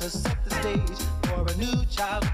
to 0.04 0.10
set 0.10 0.44
the 0.44 0.50
stage 0.56 1.08
for 1.24 1.46
a 1.48 1.56
new 1.56 1.86
child, 1.86 2.26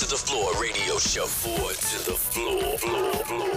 to 0.00 0.06
the 0.10 0.16
floor 0.16 0.52
radio 0.60 0.98
show. 0.98 1.24
Four 1.24 1.70
to 1.70 2.10
the 2.10 2.16
floor, 2.18 2.76
floor, 2.76 3.14
floor. 3.24 3.55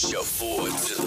Rocha 0.00 0.22
Foods. 0.22 0.97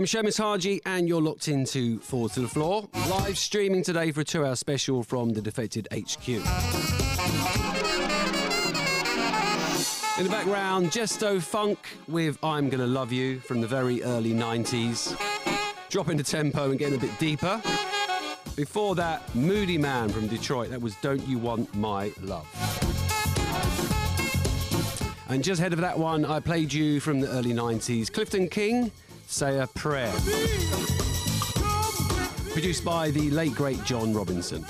I'm 0.00 0.06
Seamus 0.06 0.38
Haji, 0.38 0.80
and 0.86 1.06
you're 1.06 1.20
locked 1.20 1.48
into 1.48 2.00
Four 2.00 2.30
to 2.30 2.40
the 2.40 2.48
Floor, 2.48 2.88
live 3.10 3.36
streaming 3.36 3.82
today 3.82 4.12
for 4.12 4.22
a 4.22 4.24
two 4.24 4.46
hour 4.46 4.56
special 4.56 5.02
from 5.02 5.34
the 5.34 5.42
Defected 5.42 5.86
HQ. 5.92 6.26
In 6.26 6.40
the 10.24 10.30
background, 10.30 10.86
Jestofunk 10.90 11.76
with 12.08 12.42
I'm 12.42 12.70
Gonna 12.70 12.86
Love 12.86 13.12
You 13.12 13.40
from 13.40 13.60
the 13.60 13.66
very 13.66 14.02
early 14.02 14.32
90s. 14.32 15.14
Dropping 15.90 16.16
the 16.16 16.22
tempo 16.22 16.70
and 16.70 16.78
getting 16.78 16.96
a 16.96 16.98
bit 16.98 17.18
deeper. 17.18 17.60
Before 18.56 18.94
that, 18.94 19.26
Moodymann 19.34 20.10
from 20.12 20.28
Detroit, 20.28 20.70
that 20.70 20.80
was 20.80 20.94
Don't 21.02 21.28
You 21.28 21.36
Want 21.36 21.74
My 21.74 22.10
Love. 22.22 22.48
And 25.28 25.44
just 25.44 25.60
ahead 25.60 25.74
of 25.74 25.80
that 25.80 25.98
one, 25.98 26.24
I 26.24 26.40
played 26.40 26.72
you 26.72 27.00
from 27.00 27.20
the 27.20 27.28
early 27.28 27.52
90s, 27.52 28.10
Clifton 28.10 28.48
King, 28.48 28.90
Say 29.30 29.60
a 29.60 29.66
Prayer. 29.68 30.12
Produced 32.50 32.84
by 32.84 33.12
the 33.12 33.30
late 33.30 33.54
great 33.54 33.82
John 33.84 34.12
Robinson. 34.12 34.64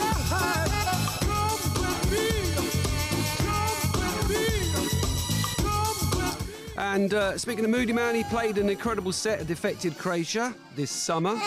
And 6.76 7.14
uh, 7.14 7.38
speaking 7.38 7.64
of 7.64 7.70
Moodymann, 7.70 8.14
he 8.14 8.22
played 8.24 8.58
an 8.58 8.68
incredible 8.68 9.12
set 9.12 9.40
at 9.40 9.46
Defected 9.46 9.96
Croatia 9.96 10.54
this 10.76 10.90
summer. 10.90 11.40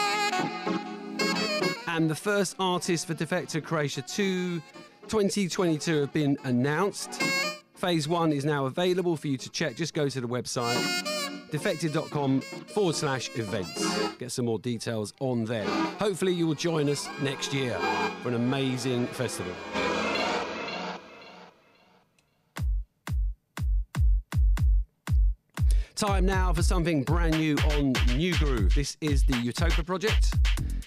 And 1.88 2.10
the 2.10 2.16
first 2.16 2.56
artists 2.58 3.06
for 3.06 3.14
Defected 3.14 3.64
Croatia 3.64 4.02
2 4.02 4.60
2022 5.08 6.02
have 6.02 6.14
been 6.14 6.36
announced. 6.46 7.22
Phase 7.76 8.08
1 8.08 8.34
is 8.34 8.44
now 8.44 8.66
available 8.66 9.16
for 9.16 9.28
you 9.28 9.38
to 9.38 9.50
check. 9.52 9.76
Just 9.76 9.94
go 9.94 10.10
to 10.10 10.20
the 10.20 10.28
website 10.28 11.13
defected.com 11.54 12.42
forward 12.42 12.96
slash 12.96 13.30
events. 13.36 14.16
Get 14.18 14.32
some 14.32 14.46
more 14.46 14.58
details 14.58 15.14
on 15.20 15.46
there. 15.46 15.68
Hopefully, 16.00 16.34
you 16.34 16.48
will 16.48 16.56
join 16.56 16.90
us 16.90 17.08
next 17.22 17.54
year 17.54 17.78
for 18.24 18.30
an 18.30 18.34
amazing 18.34 19.06
festival. 19.06 19.54
Time 25.94 26.26
now 26.26 26.52
for 26.52 26.64
something 26.64 27.04
brand 27.04 27.38
new 27.38 27.56
on 27.76 27.94
Nu 28.18 28.34
Groove. 28.34 28.74
This 28.74 28.98
is 29.00 29.24
the 29.24 29.38
Utopia 29.38 29.84
project. 29.84 30.34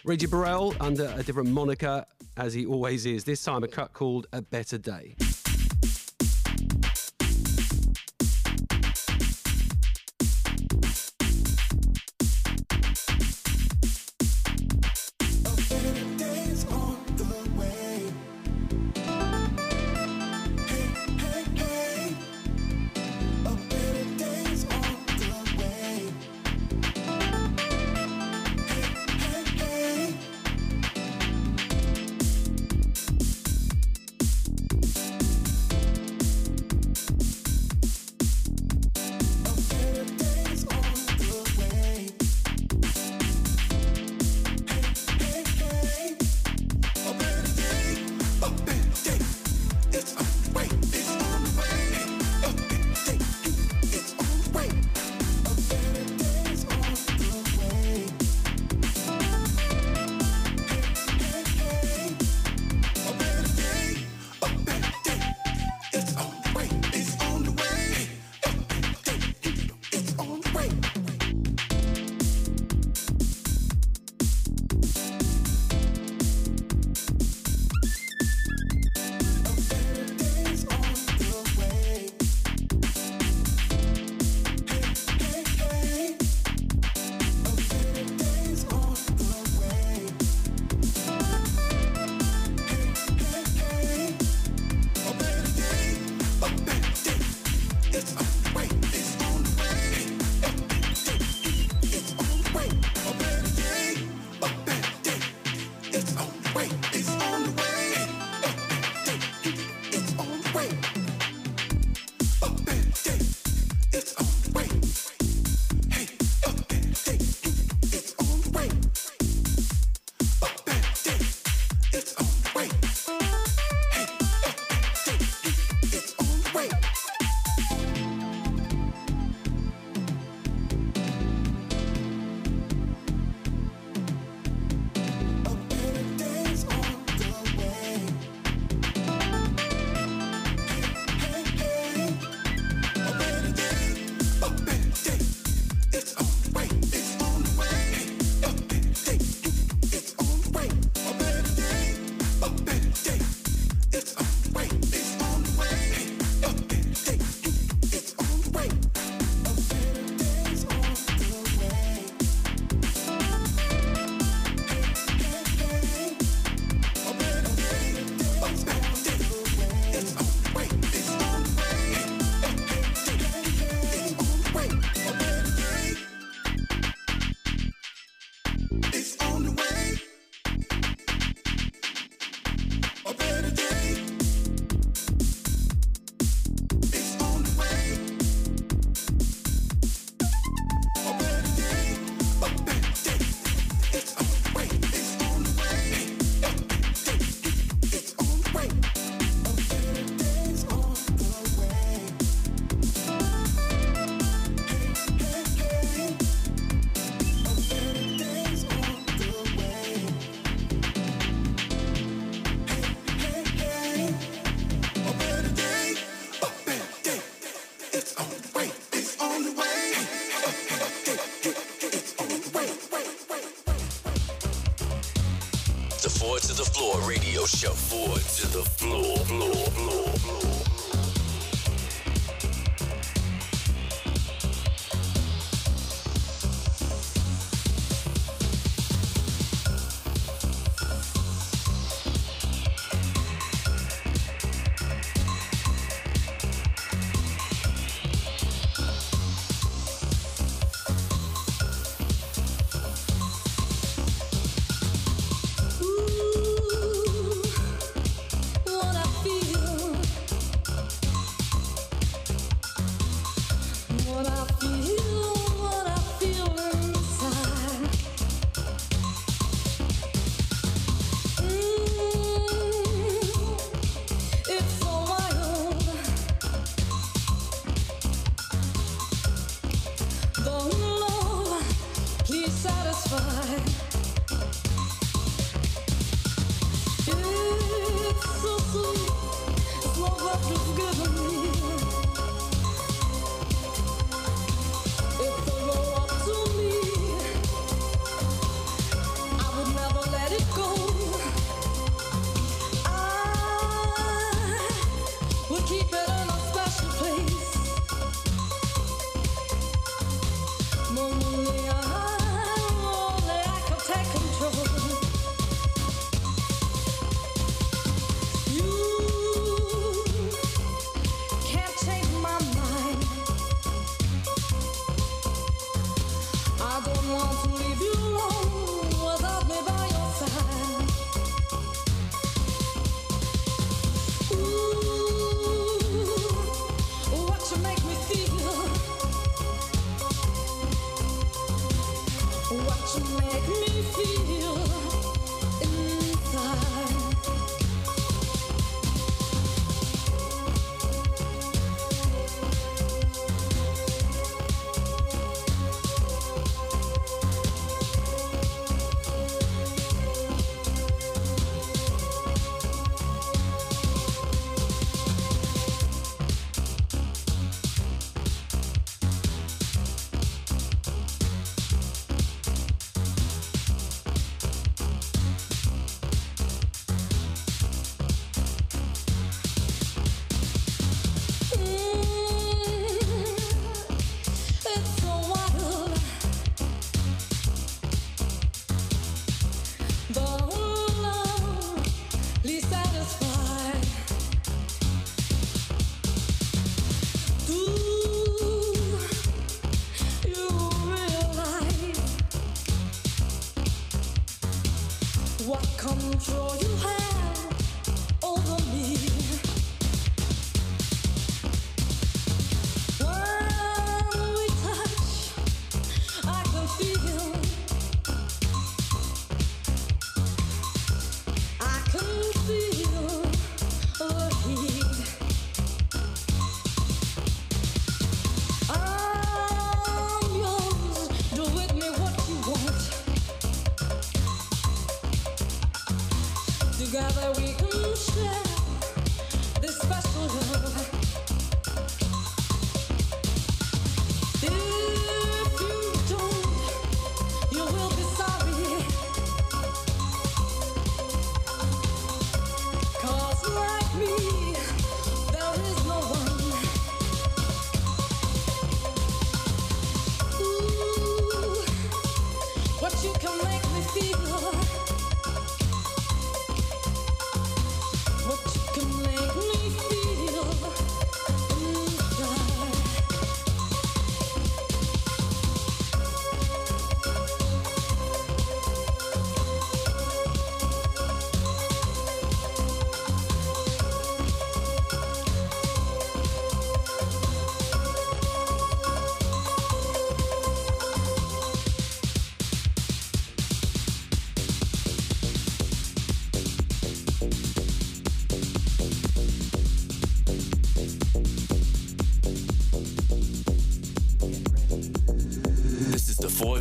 Rheji 0.04 0.28
Burrell 0.28 0.74
under 0.80 1.14
a 1.16 1.22
different 1.22 1.48
moniker, 1.48 2.04
as 2.36 2.52
he 2.52 2.66
always 2.66 3.06
is. 3.06 3.22
This 3.22 3.40
time 3.44 3.62
a 3.62 3.68
cut 3.68 3.92
called 3.92 4.26
A 4.32 4.42
Better 4.42 4.78
Day. 4.78 5.14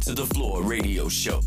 To 0.06 0.14
the 0.14 0.26
Floor 0.36 0.62
radio 0.62 1.10
show. 1.10 1.42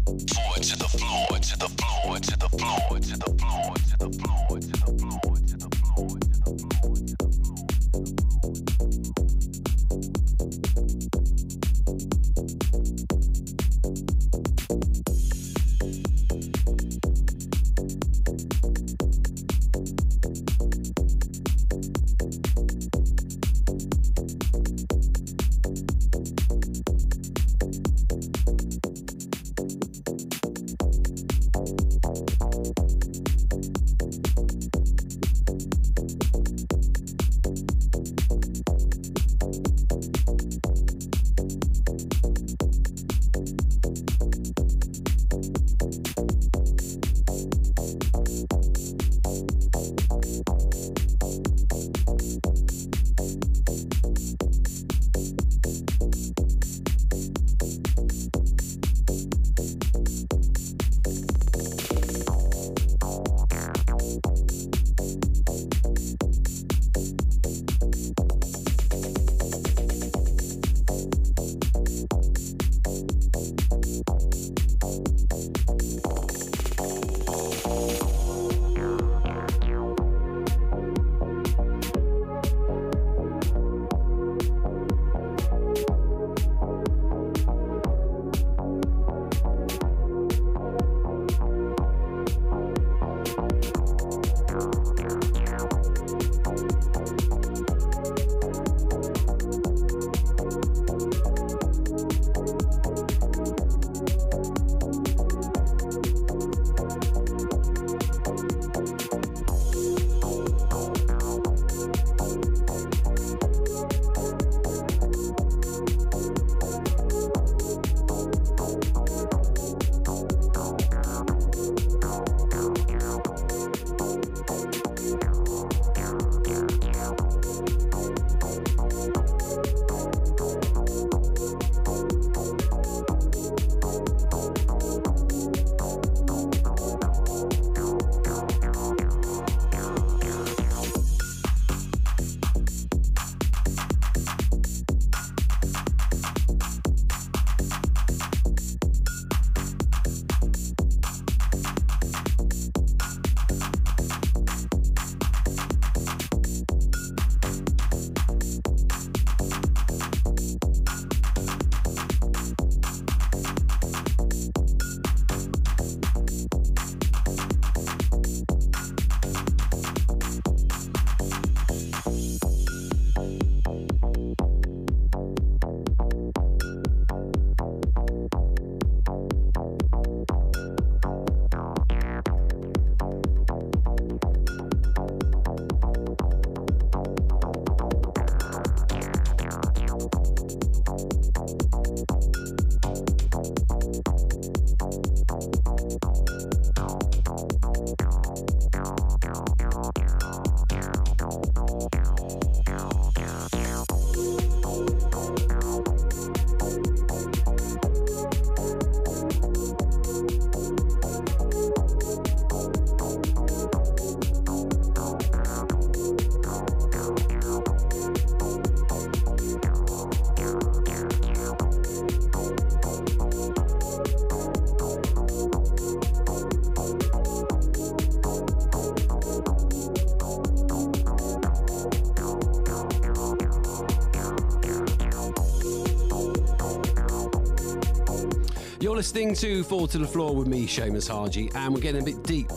Listening 238.98 239.32
to 239.36 239.62
Four 239.62 239.86
to 239.86 239.98
the 239.98 240.08
Floor 240.08 240.34
with 240.34 240.48
me, 240.48 240.66
Seamus 240.66 241.08
Haji, 241.08 241.52
and 241.54 241.72
we're 241.72 241.80
getting 241.80 242.02
a 242.02 242.04
bit 242.04 242.20
deep. 242.24 242.50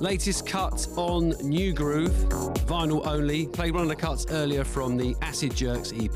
Latest 0.00 0.46
cut 0.46 0.86
on 0.94 1.30
Nu 1.42 1.72
Groove, 1.72 2.12
vinyl 2.68 3.04
only. 3.04 3.48
Played 3.48 3.74
one 3.74 3.82
of 3.82 3.88
the 3.88 3.96
cuts 3.96 4.26
earlier 4.30 4.62
from 4.62 4.96
the 4.96 5.16
Acid 5.22 5.56
Jerks 5.56 5.92
EP. 5.92 6.14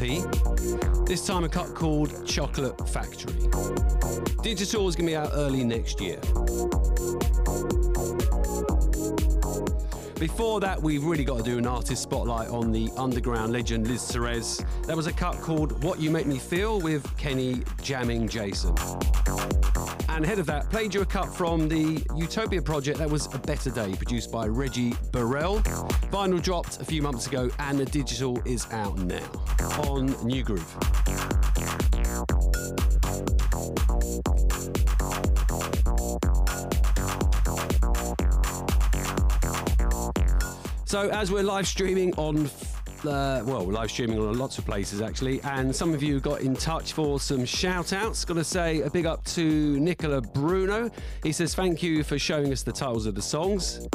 This 1.05 1.27
time 1.27 1.43
a 1.43 1.49
cut 1.49 1.75
called 1.75 2.25
Chocolate 2.25 2.89
Factory. 2.89 3.49
Digital 4.41 4.87
is 4.87 4.95
going 4.95 5.07
to 5.07 5.11
be 5.11 5.17
out 5.17 5.31
early 5.33 5.65
next 5.65 6.01
year. 6.01 6.21
Before 10.21 10.61
that, 10.61 10.81
we've 10.81 11.03
really 11.03 11.25
got 11.25 11.39
to 11.39 11.43
do 11.43 11.57
an 11.57 11.67
artist 11.67 12.03
spotlight 12.03 12.51
on 12.51 12.71
the 12.73 12.91
underground 12.99 13.53
legend 13.53 13.89
Liz 13.89 14.07
Torres. 14.07 14.63
That 14.87 14.95
was 14.95 15.07
a 15.07 15.13
cut 15.15 15.41
called 15.41 15.83
What 15.83 15.99
You 15.99 16.11
Make 16.11 16.27
Me 16.27 16.39
Feel 16.39 16.79
with 16.79 17.05
Kenny 17.17 17.63
Jammin' 17.91 18.29
Jason. 18.29 18.73
And 20.11 20.25
ahead 20.25 20.39
of 20.39 20.47
that, 20.47 20.71
played 20.71 20.95
you 20.95 21.01
a 21.01 21.05
cut 21.05 21.35
from 21.35 21.69
the 21.69 22.01
Utopia 22.17 22.63
project 22.63 23.01
that 23.01 23.11
was 23.11 23.27
A 23.35 23.39
Better 23.39 23.69
Day, 23.69 23.93
produced 23.97 24.31
by 24.31 24.47
Rheji 24.47 24.97
Burrell. 25.11 25.59
Vinyl 26.13 26.41
dropped 26.41 26.81
a 26.81 26.85
few 26.85 27.03
months 27.03 27.27
ago, 27.27 27.51
and 27.59 27.77
the 27.81 27.85
digital 27.87 28.41
is 28.45 28.69
out 28.71 28.97
now 28.97 29.29
on 29.89 30.15
Nu 30.25 30.45
Groove. 30.45 30.77
So, 40.85 41.09
as 41.09 41.33
we're 41.33 41.43
live 41.43 41.67
streaming 41.67 42.15
on, 42.15 42.49
uh, 43.07 43.43
well, 43.45 43.65
live 43.65 43.91
streaming 43.91 44.19
on 44.19 44.37
lots 44.39 44.59
of 44.59 44.65
places 44.65 45.01
actually, 45.01 45.41
and 45.43 45.75
some 45.75 45.95
of 45.95 46.03
you 46.03 46.21
got 46.21 46.41
in 46.41 46.55
touch 46.55 46.93
for 46.93 47.21
some 47.21 47.45
shout 47.45 47.93
outs. 47.93 48.25
Got 48.25 48.35
to 48.35 48.45
say 48.45 48.83
a 48.83 48.91
big 48.91 49.07
up 49.07 49.25
to 49.27 49.79
Nicola 49.79 50.21
Bruno. 50.21 50.91
He 51.23 51.33
says, 51.33 51.55
Thank 51.55 51.83
you 51.83 52.03
for 52.03 52.19
showing 52.19 52.53
us 52.53 52.63
the 52.63 52.73
titles 52.73 53.07
of 53.07 53.15
the 53.15 53.23
songs. 53.23 53.87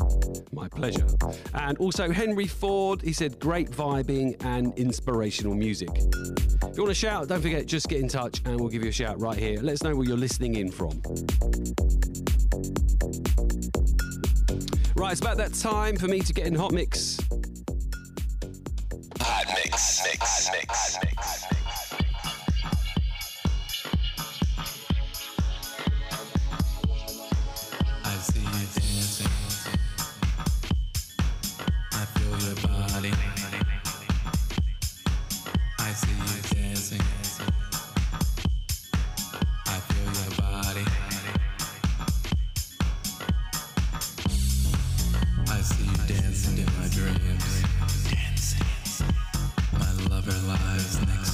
My 0.51 0.67
pleasure. 0.67 1.05
And 1.53 1.77
also 1.77 2.11
Henry 2.11 2.47
Ford, 2.47 3.01
he 3.01 3.13
said, 3.13 3.39
Great 3.39 3.69
vibing 3.69 4.35
and 4.45 4.77
inspirational 4.77 5.55
music. 5.55 5.89
If 5.95 6.77
you 6.77 6.83
want 6.83 6.89
to 6.89 6.93
shout, 6.93 7.27
don't 7.27 7.41
forget, 7.41 7.65
just 7.65 7.87
get 7.87 8.01
in 8.01 8.07
touch 8.07 8.41
and 8.45 8.59
we'll 8.59 8.69
give 8.69 8.83
you 8.83 8.89
a 8.89 8.93
shout 8.93 9.19
right 9.19 9.37
here. 9.37 9.59
Let 9.61 9.73
us 9.73 9.83
know 9.83 9.95
where 9.95 10.05
you're 10.05 10.17
listening 10.17 10.55
in 10.55 10.71
from. 10.71 11.01
Right, 14.95 15.11
it's 15.11 15.21
about 15.21 15.37
that 15.37 15.53
time 15.53 15.97
for 15.97 16.07
me 16.07 16.21
to 16.21 16.33
get 16.33 16.47
in 16.47 16.55
Hot 16.55 16.71
Mix. 16.71 17.19
Hot 19.27 19.47
mix, 19.55 20.03
mix, 20.05 20.49
mix, 20.51 20.97
mix. 21.03 21.45
I 28.03 28.15
see 28.21 28.39
you 28.39 28.65
dancing. 28.75 29.33
I 31.91 32.05
feel 32.13 32.37
your 32.45 32.55
body. 32.67 33.13
I 35.79 35.91
see 35.91 36.17
you 36.21 36.41
dancing. 36.61 37.05
I 39.65 39.79
feel 39.89 40.09
your 40.21 40.33
body. 40.37 40.85
I 45.47 45.61
see 45.61 45.85
you 45.85 45.97
dancing 46.15 46.57
in 46.59 46.69
my 46.79 46.87
dreams. 46.89 48.34
Lies 50.27 50.99
next 51.05 51.24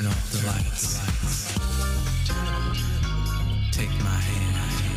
Turn 0.00 0.08
off 0.08 0.32
the 0.32 0.46
lights. 0.46 0.96
Take 3.70 3.90
my 4.02 4.08
hand. 4.08 4.89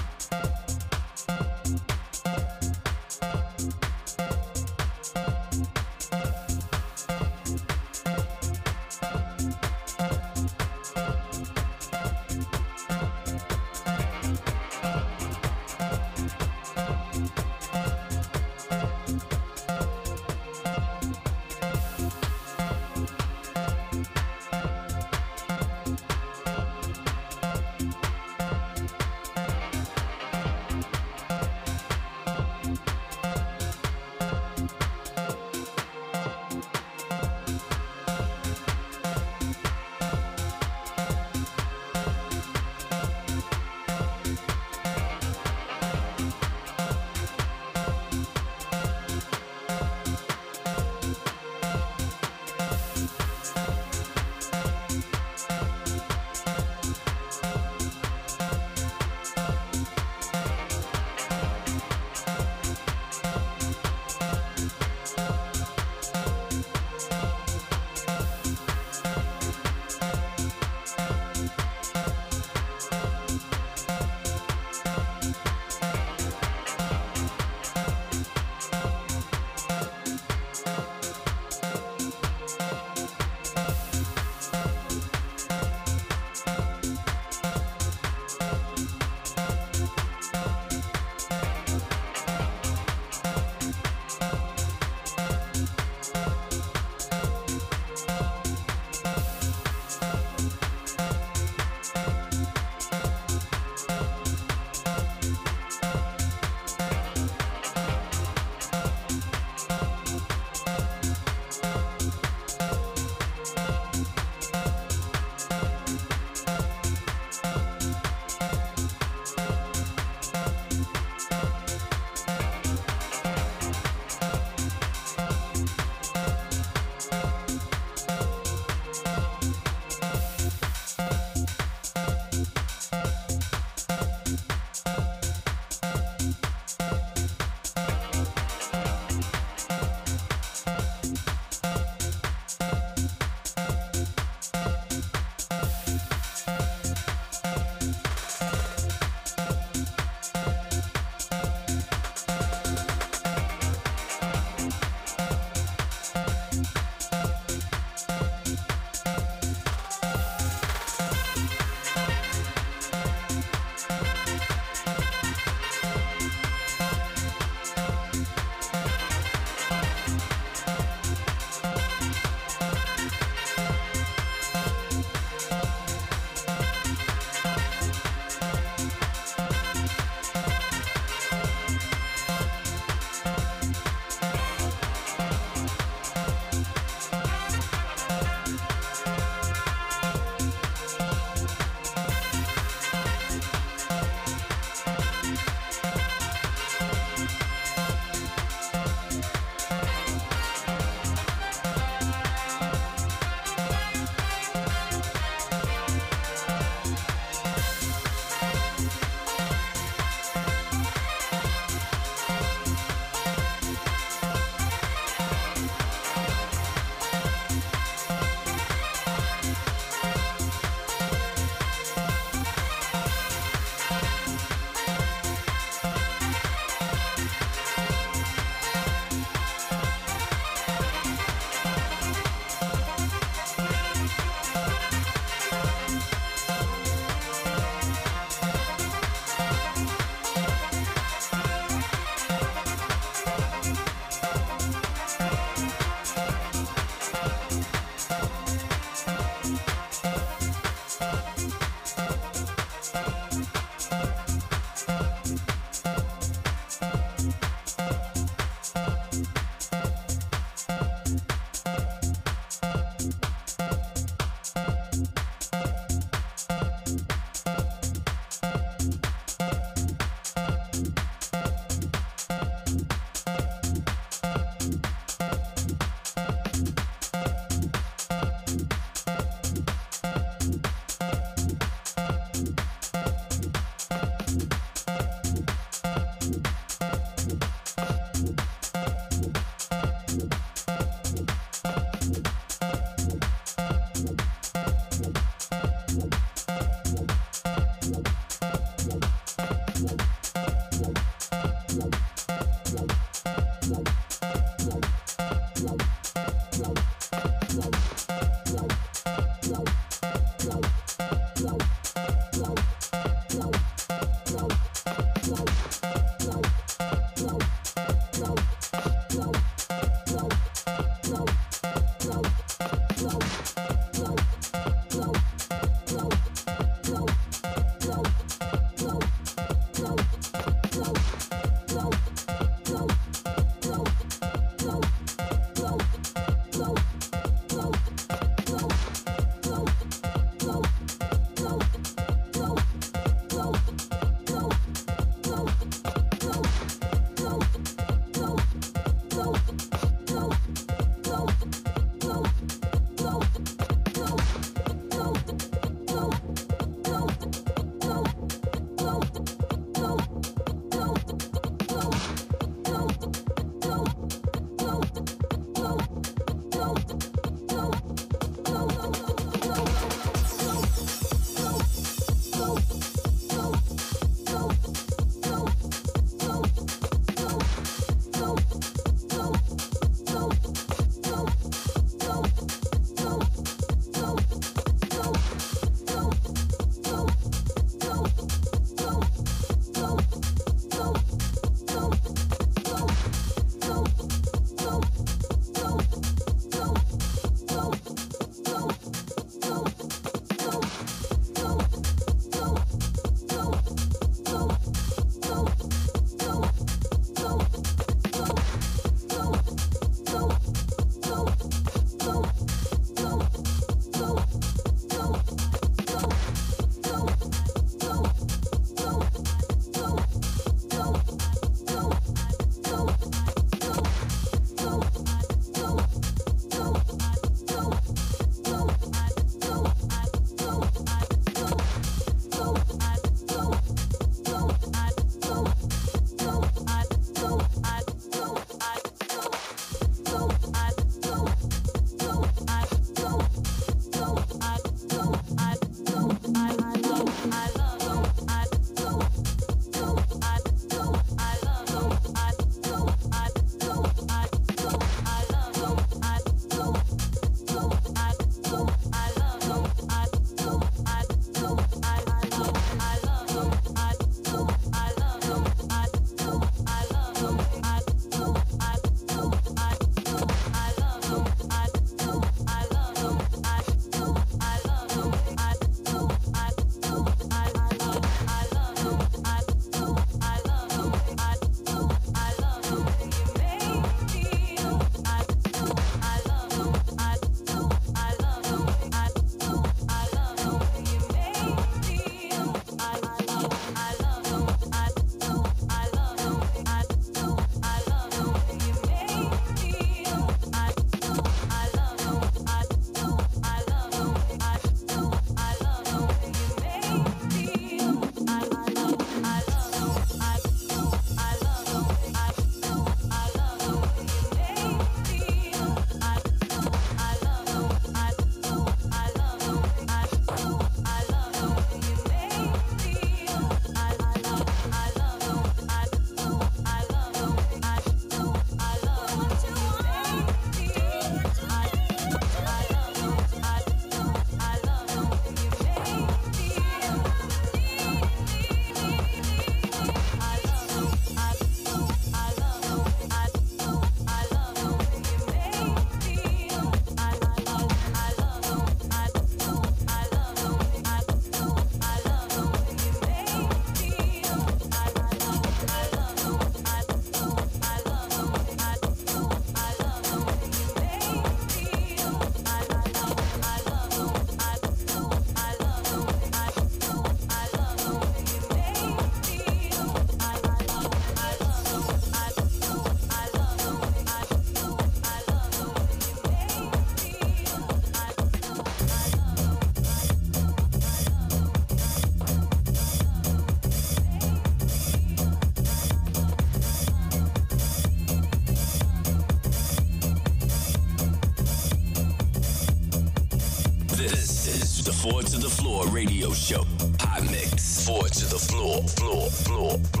to 595.31 595.37
the 595.37 595.49
Floor 595.49 595.87
radio 595.87 596.33
show. 596.33 596.65
Hot 596.99 597.23
mix. 597.23 597.85
Four 597.85 598.03
to 598.03 598.25
the 598.25 598.37
floor, 598.37 598.83
floor, 598.83 599.29
floor, 599.29 599.77
floor. 599.77 600.00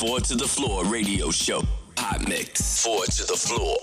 Four 0.00 0.18
to 0.20 0.34
the 0.34 0.48
Floor 0.48 0.86
Radio 0.86 1.30
Show. 1.30 1.62
Hot 1.98 2.26
Mix. 2.26 2.82
Four 2.82 3.04
to 3.04 3.26
the 3.26 3.36
Floor. 3.36 3.76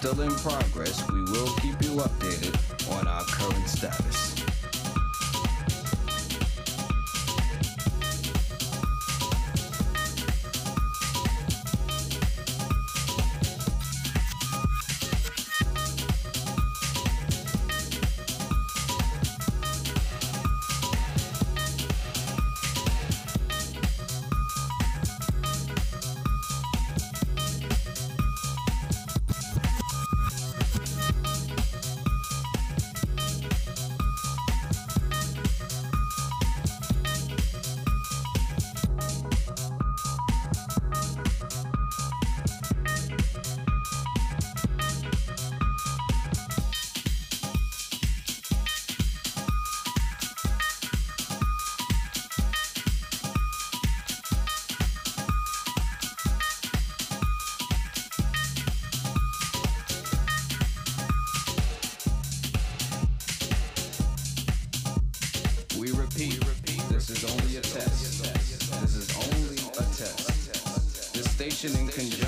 Still 0.00 0.20
in 0.22 0.34
progress, 0.36 1.06
we 1.12 1.20
will 1.24 1.54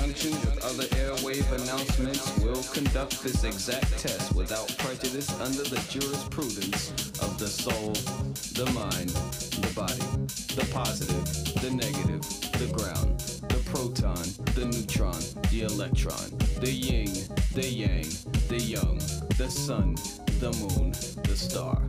conjunction 0.03 0.31
with 0.41 0.65
other 0.65 0.83
airwave 0.97 1.49
announcements, 1.63 2.37
will 2.39 2.61
conduct 2.73 3.23
this 3.23 3.45
exact 3.45 3.89
test 3.99 4.35
without 4.35 4.67
prejudice 4.77 5.29
under 5.39 5.63
the 5.63 5.79
jurisprudence 5.89 6.91
of 7.21 7.37
the 7.39 7.47
soul, 7.47 7.93
the 8.53 8.69
mind, 8.73 9.09
the 9.63 9.73
body, 9.73 10.03
the 10.55 10.67
positive, 10.73 11.23
the 11.61 11.71
negative, 11.71 12.21
the 12.59 12.67
ground, 12.73 13.17
the 13.47 13.61
proton, 13.71 14.23
the 14.55 14.65
neutron, 14.65 15.21
the 15.51 15.61
electron, 15.63 16.37
the 16.59 16.69
yin, 16.69 17.13
the 17.53 17.65
yang, 17.65 18.09
the 18.49 18.59
young, 18.59 18.97
the 19.37 19.49
sun, 19.49 19.95
the 20.39 20.51
moon, 20.59 20.91
the 21.23 21.35
star. 21.35 21.81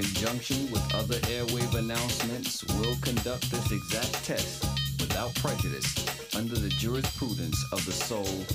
Conjunction 0.00 0.70
with 0.70 0.94
other 0.94 1.16
airwave 1.28 1.74
announcements, 1.74 2.64
will 2.78 2.96
conduct 3.02 3.50
this 3.50 3.70
exact 3.70 4.24
test 4.24 4.64
without 4.98 5.34
prejudice 5.34 6.06
under 6.34 6.54
the 6.54 6.70
jurisprudence 6.70 7.62
of 7.70 7.84
the 7.84 7.92
soul, 7.92 8.46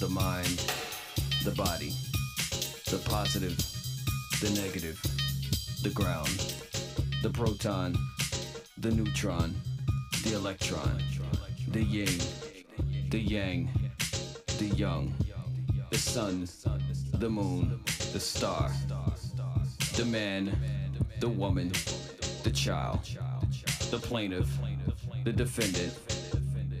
the 0.00 0.08
mind, 0.08 0.66
the 1.44 1.52
body, 1.52 1.92
the 2.90 3.00
positive, 3.08 3.56
the 4.40 4.50
negative, 4.60 5.00
the 5.84 5.90
ground, 5.90 6.54
the 7.22 7.30
proton, 7.30 7.96
the 8.78 8.90
neutron, 8.90 9.54
the 10.24 10.34
electron, 10.34 11.00
the 11.68 11.82
yin, 11.84 12.18
the 13.10 13.20
yang, 13.20 13.70
the 14.58 14.66
young, 14.74 15.14
the 15.90 15.98
sun, 15.98 16.48
the 17.20 17.30
moon, 17.30 17.80
the 18.12 18.18
star, 18.18 18.72
the 19.96 20.04
man, 20.04 20.58
the 21.20 21.28
woman, 21.28 21.70
the 22.42 22.50
child, 22.50 23.00
the 23.90 23.98
plaintiff, 23.98 24.48
the 25.22 25.32
defendant, 25.32 25.94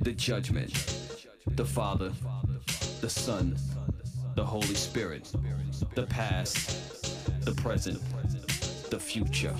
the 0.02 0.12
judgment, 0.12 0.72
the 1.50 1.64
Father, 1.64 2.12
the 3.00 3.08
Son, 3.08 3.56
the 4.34 4.44
Holy 4.44 4.74
Spirit, 4.74 5.32
the 5.94 6.06
past, 6.06 7.44
the 7.44 7.52
present, 7.52 8.00
the 8.90 8.98
future. 8.98 9.54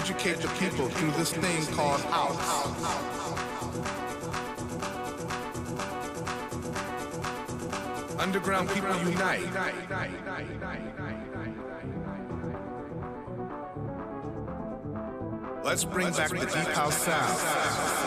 Educate 0.00 0.38
the 0.38 0.48
people 0.58 0.88
through 0.88 1.10
this 1.10 1.30
thing 1.30 1.66
called 1.76 2.00
house. 2.00 2.38
Underground 8.18 8.70
people 8.70 8.96
unite. 8.96 9.44
Let's 15.62 15.84
bring 15.84 16.10
back 16.12 16.30
the 16.30 16.46
deep 16.46 16.74
house 16.74 16.96
sound. 16.96 17.99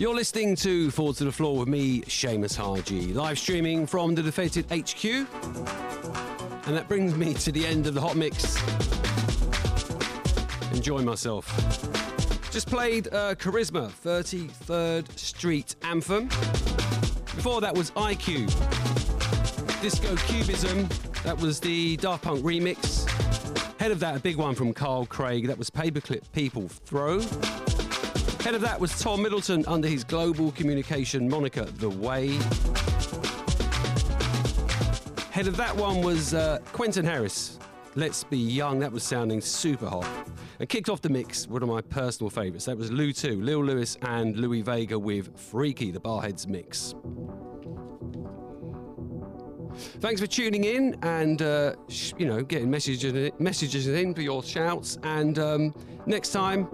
You're 0.00 0.14
listening 0.14 0.56
to 0.56 0.90
Four 0.90 1.12
to 1.12 1.24
the 1.24 1.30
Floor 1.30 1.58
with 1.58 1.68
me, 1.68 2.00
Seamus 2.00 2.56
Haji, 2.56 3.12
live 3.12 3.38
streaming 3.38 3.86
from 3.86 4.14
the 4.14 4.22
Defected 4.22 4.64
HQ. 4.70 5.04
And 5.04 6.74
that 6.74 6.86
brings 6.88 7.14
me 7.14 7.34
to 7.34 7.52
the 7.52 7.66
end 7.66 7.86
of 7.86 7.92
the 7.92 8.00
hot 8.00 8.16
mix. 8.16 8.56
Enjoy 10.72 11.02
myself. 11.02 11.46
Just 12.50 12.66
played 12.66 13.08
uh, 13.08 13.34
Karizma, 13.34 13.90
33rd 13.90 15.18
Street 15.18 15.76
Anthem. 15.82 16.28
Before 17.36 17.60
that 17.60 17.74
was 17.74 17.92
I:Cube, 17.94 18.48
Disco 19.82 20.16
Cubism. 20.16 20.88
That 21.24 21.38
was 21.38 21.60
the 21.60 21.98
Daft 21.98 22.24
Punk 22.24 22.42
remix. 22.42 23.06
Head 23.78 23.90
of 23.90 24.00
that, 24.00 24.16
a 24.16 24.20
big 24.20 24.36
one 24.36 24.54
from 24.54 24.72
Carl 24.72 25.04
Craig. 25.04 25.46
That 25.46 25.58
was 25.58 25.68
Paperclip 25.68 26.22
People 26.32 26.68
Throw. 26.68 27.20
Head 28.42 28.54
of 28.54 28.62
that 28.62 28.80
was 28.80 28.98
Tom 28.98 29.22
Middleton 29.22 29.64
under 29.66 29.86
his 29.86 30.02
global 30.02 30.50
communication 30.52 31.28
moniker, 31.28 31.64
The 31.64 31.90
Way. 31.90 32.38
Head 35.30 35.46
of 35.46 35.58
that 35.58 35.76
one 35.76 36.00
was 36.02 36.32
uh, 36.32 36.58
Quentin 36.72 37.04
Harris. 37.04 37.58
Let's 37.96 38.24
Be 38.24 38.38
Young. 38.38 38.78
That 38.78 38.90
was 38.90 39.02
sounding 39.02 39.42
super 39.42 39.86
hot. 39.86 40.08
And 40.58 40.68
kicked 40.68 40.88
off 40.88 41.02
the 41.02 41.10
mix, 41.10 41.46
one 41.48 41.62
of 41.62 41.68
my 41.68 41.82
personal 41.82 42.30
favourites. 42.30 42.64
That 42.64 42.78
was 42.78 42.90
Lou 42.90 43.12
2, 43.12 43.42
Lil 43.42 43.62
Lewis 43.62 43.98
and 44.02 44.36
Louis 44.38 44.62
Vega 44.62 44.98
with 44.98 45.38
Freaky, 45.38 45.90
the 45.90 46.00
Barheads 46.00 46.46
mix. 46.46 46.94
Thanks 50.00 50.20
for 50.20 50.26
tuning 50.26 50.64
in 50.64 50.96
and 51.02 51.42
uh, 51.42 51.74
sh- 51.88 52.12
you 52.18 52.26
know 52.26 52.42
getting 52.42 52.70
messages 52.70 53.32
messages 53.38 53.86
in 53.86 54.14
for 54.14 54.22
your 54.22 54.42
shouts. 54.42 54.98
And 55.02 55.38
um, 55.38 55.74
next 56.06 56.30
time, 56.30 56.68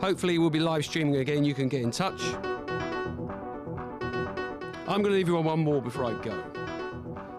hopefully 0.00 0.38
we'll 0.38 0.50
be 0.50 0.60
live 0.60 0.84
streaming 0.84 1.16
again. 1.16 1.44
You 1.44 1.54
can 1.54 1.68
get 1.68 1.82
in 1.82 1.90
touch. 1.90 2.20
I'm 4.88 5.02
going 5.02 5.04
to 5.04 5.10
leave 5.10 5.28
you 5.28 5.36
on 5.38 5.44
one 5.44 5.60
more 5.60 5.82
before 5.82 6.04
I 6.04 6.12
go. 6.22 6.42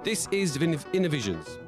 This 0.03 0.27
is 0.31 0.57
Innervisions. 0.57 1.66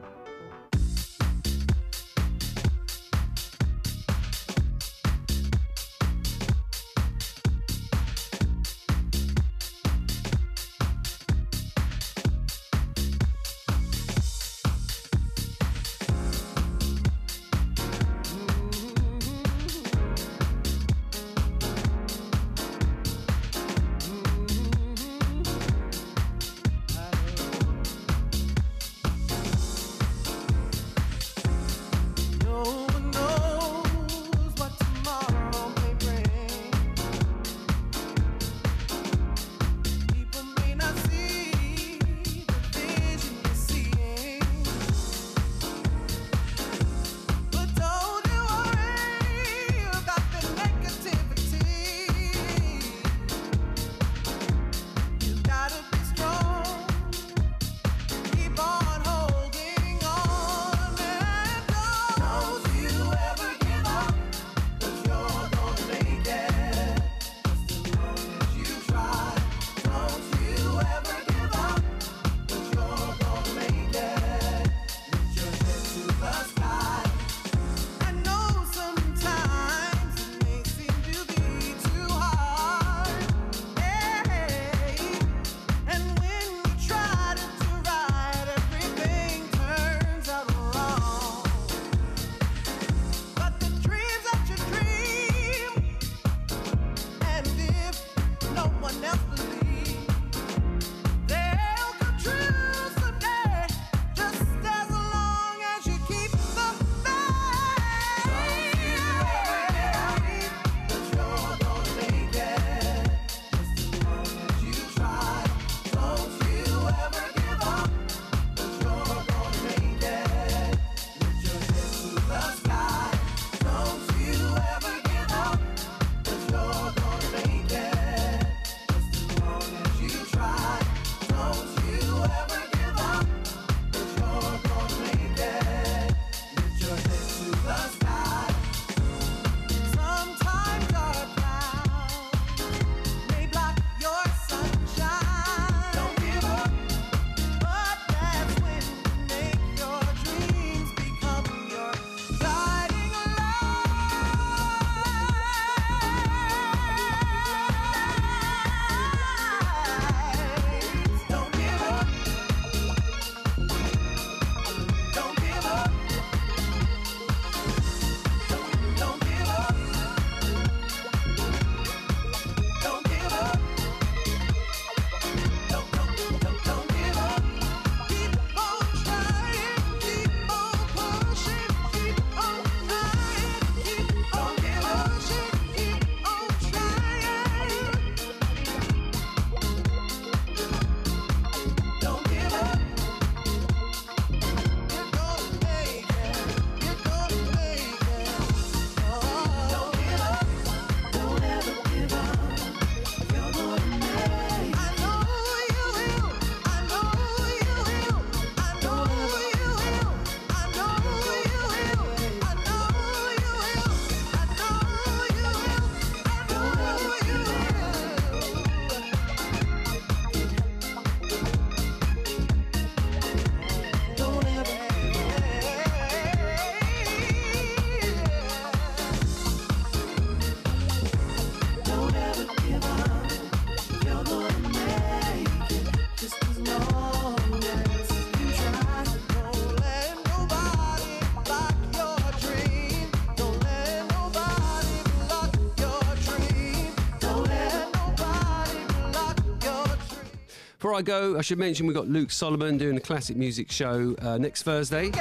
Before 250.89 250.97
I 250.97 251.03
go, 251.03 251.37
I 251.37 251.41
should 251.41 251.59
mention 251.59 251.85
we've 251.85 251.95
got 251.95 252.07
Luke 252.07 252.31
Solomon 252.31 252.75
doing 252.79 252.97
a 252.97 252.99
classic 252.99 253.37
music 253.37 253.71
show 253.71 254.15
uh, 254.23 254.39
next 254.39 254.63
Thursday, 254.63 255.11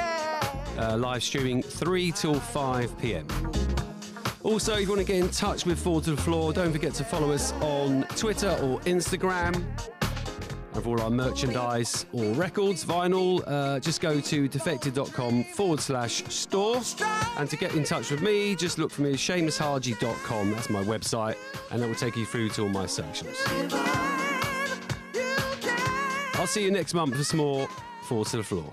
uh, 0.79 0.97
live 0.97 1.21
streaming 1.21 1.61
3 1.61 2.11
till 2.11 2.39
5 2.39 2.97
pm. 2.97 3.27
Also, 4.41 4.73
if 4.73 4.81
you 4.81 4.87
want 4.87 4.99
to 4.99 5.05
get 5.05 5.17
in 5.17 5.29
touch 5.29 5.67
with 5.67 5.77
Four 5.77 6.01
to 6.01 6.09
the 6.09 6.17
Floor, 6.23 6.53
don't 6.53 6.71
forget 6.71 6.95
to 6.95 7.03
follow 7.03 7.31
us 7.31 7.51
on 7.61 8.01
Twitter 8.15 8.49
or 8.63 8.79
Instagram. 8.79 9.63
Of 10.73 10.87
all 10.87 10.99
our 11.01 11.11
merchandise 11.11 12.07
or 12.13 12.25
records, 12.33 12.83
vinyl, 12.83 13.43
uh, 13.45 13.79
just 13.79 14.01
go 14.01 14.19
to 14.19 14.49
defected.com 14.49 15.43
forward 15.43 15.81
slash 15.81 16.23
store. 16.33 16.81
And 17.37 17.47
to 17.47 17.55
get 17.57 17.75
in 17.75 17.83
touch 17.83 18.09
with 18.09 18.23
me, 18.23 18.55
just 18.55 18.79
look 18.79 18.89
for 18.89 19.03
me 19.03 19.11
at 19.11 19.17
seamushaji.com. 19.17 20.49
That's 20.49 20.71
my 20.71 20.83
website, 20.83 21.35
and 21.69 21.79
that 21.79 21.87
will 21.87 21.93
take 21.93 22.15
you 22.15 22.25
through 22.25 22.49
to 22.49 22.63
all 22.63 22.69
my 22.69 22.87
socials. 22.87 24.08
I'll 26.39 26.47
see 26.47 26.63
you 26.63 26.71
next 26.71 26.93
month 26.93 27.17
for 27.17 27.23
some 27.25 27.39
more 27.39 27.67
Four 28.03 28.23
to 28.23 28.37
the 28.37 28.43
Floor. 28.43 28.71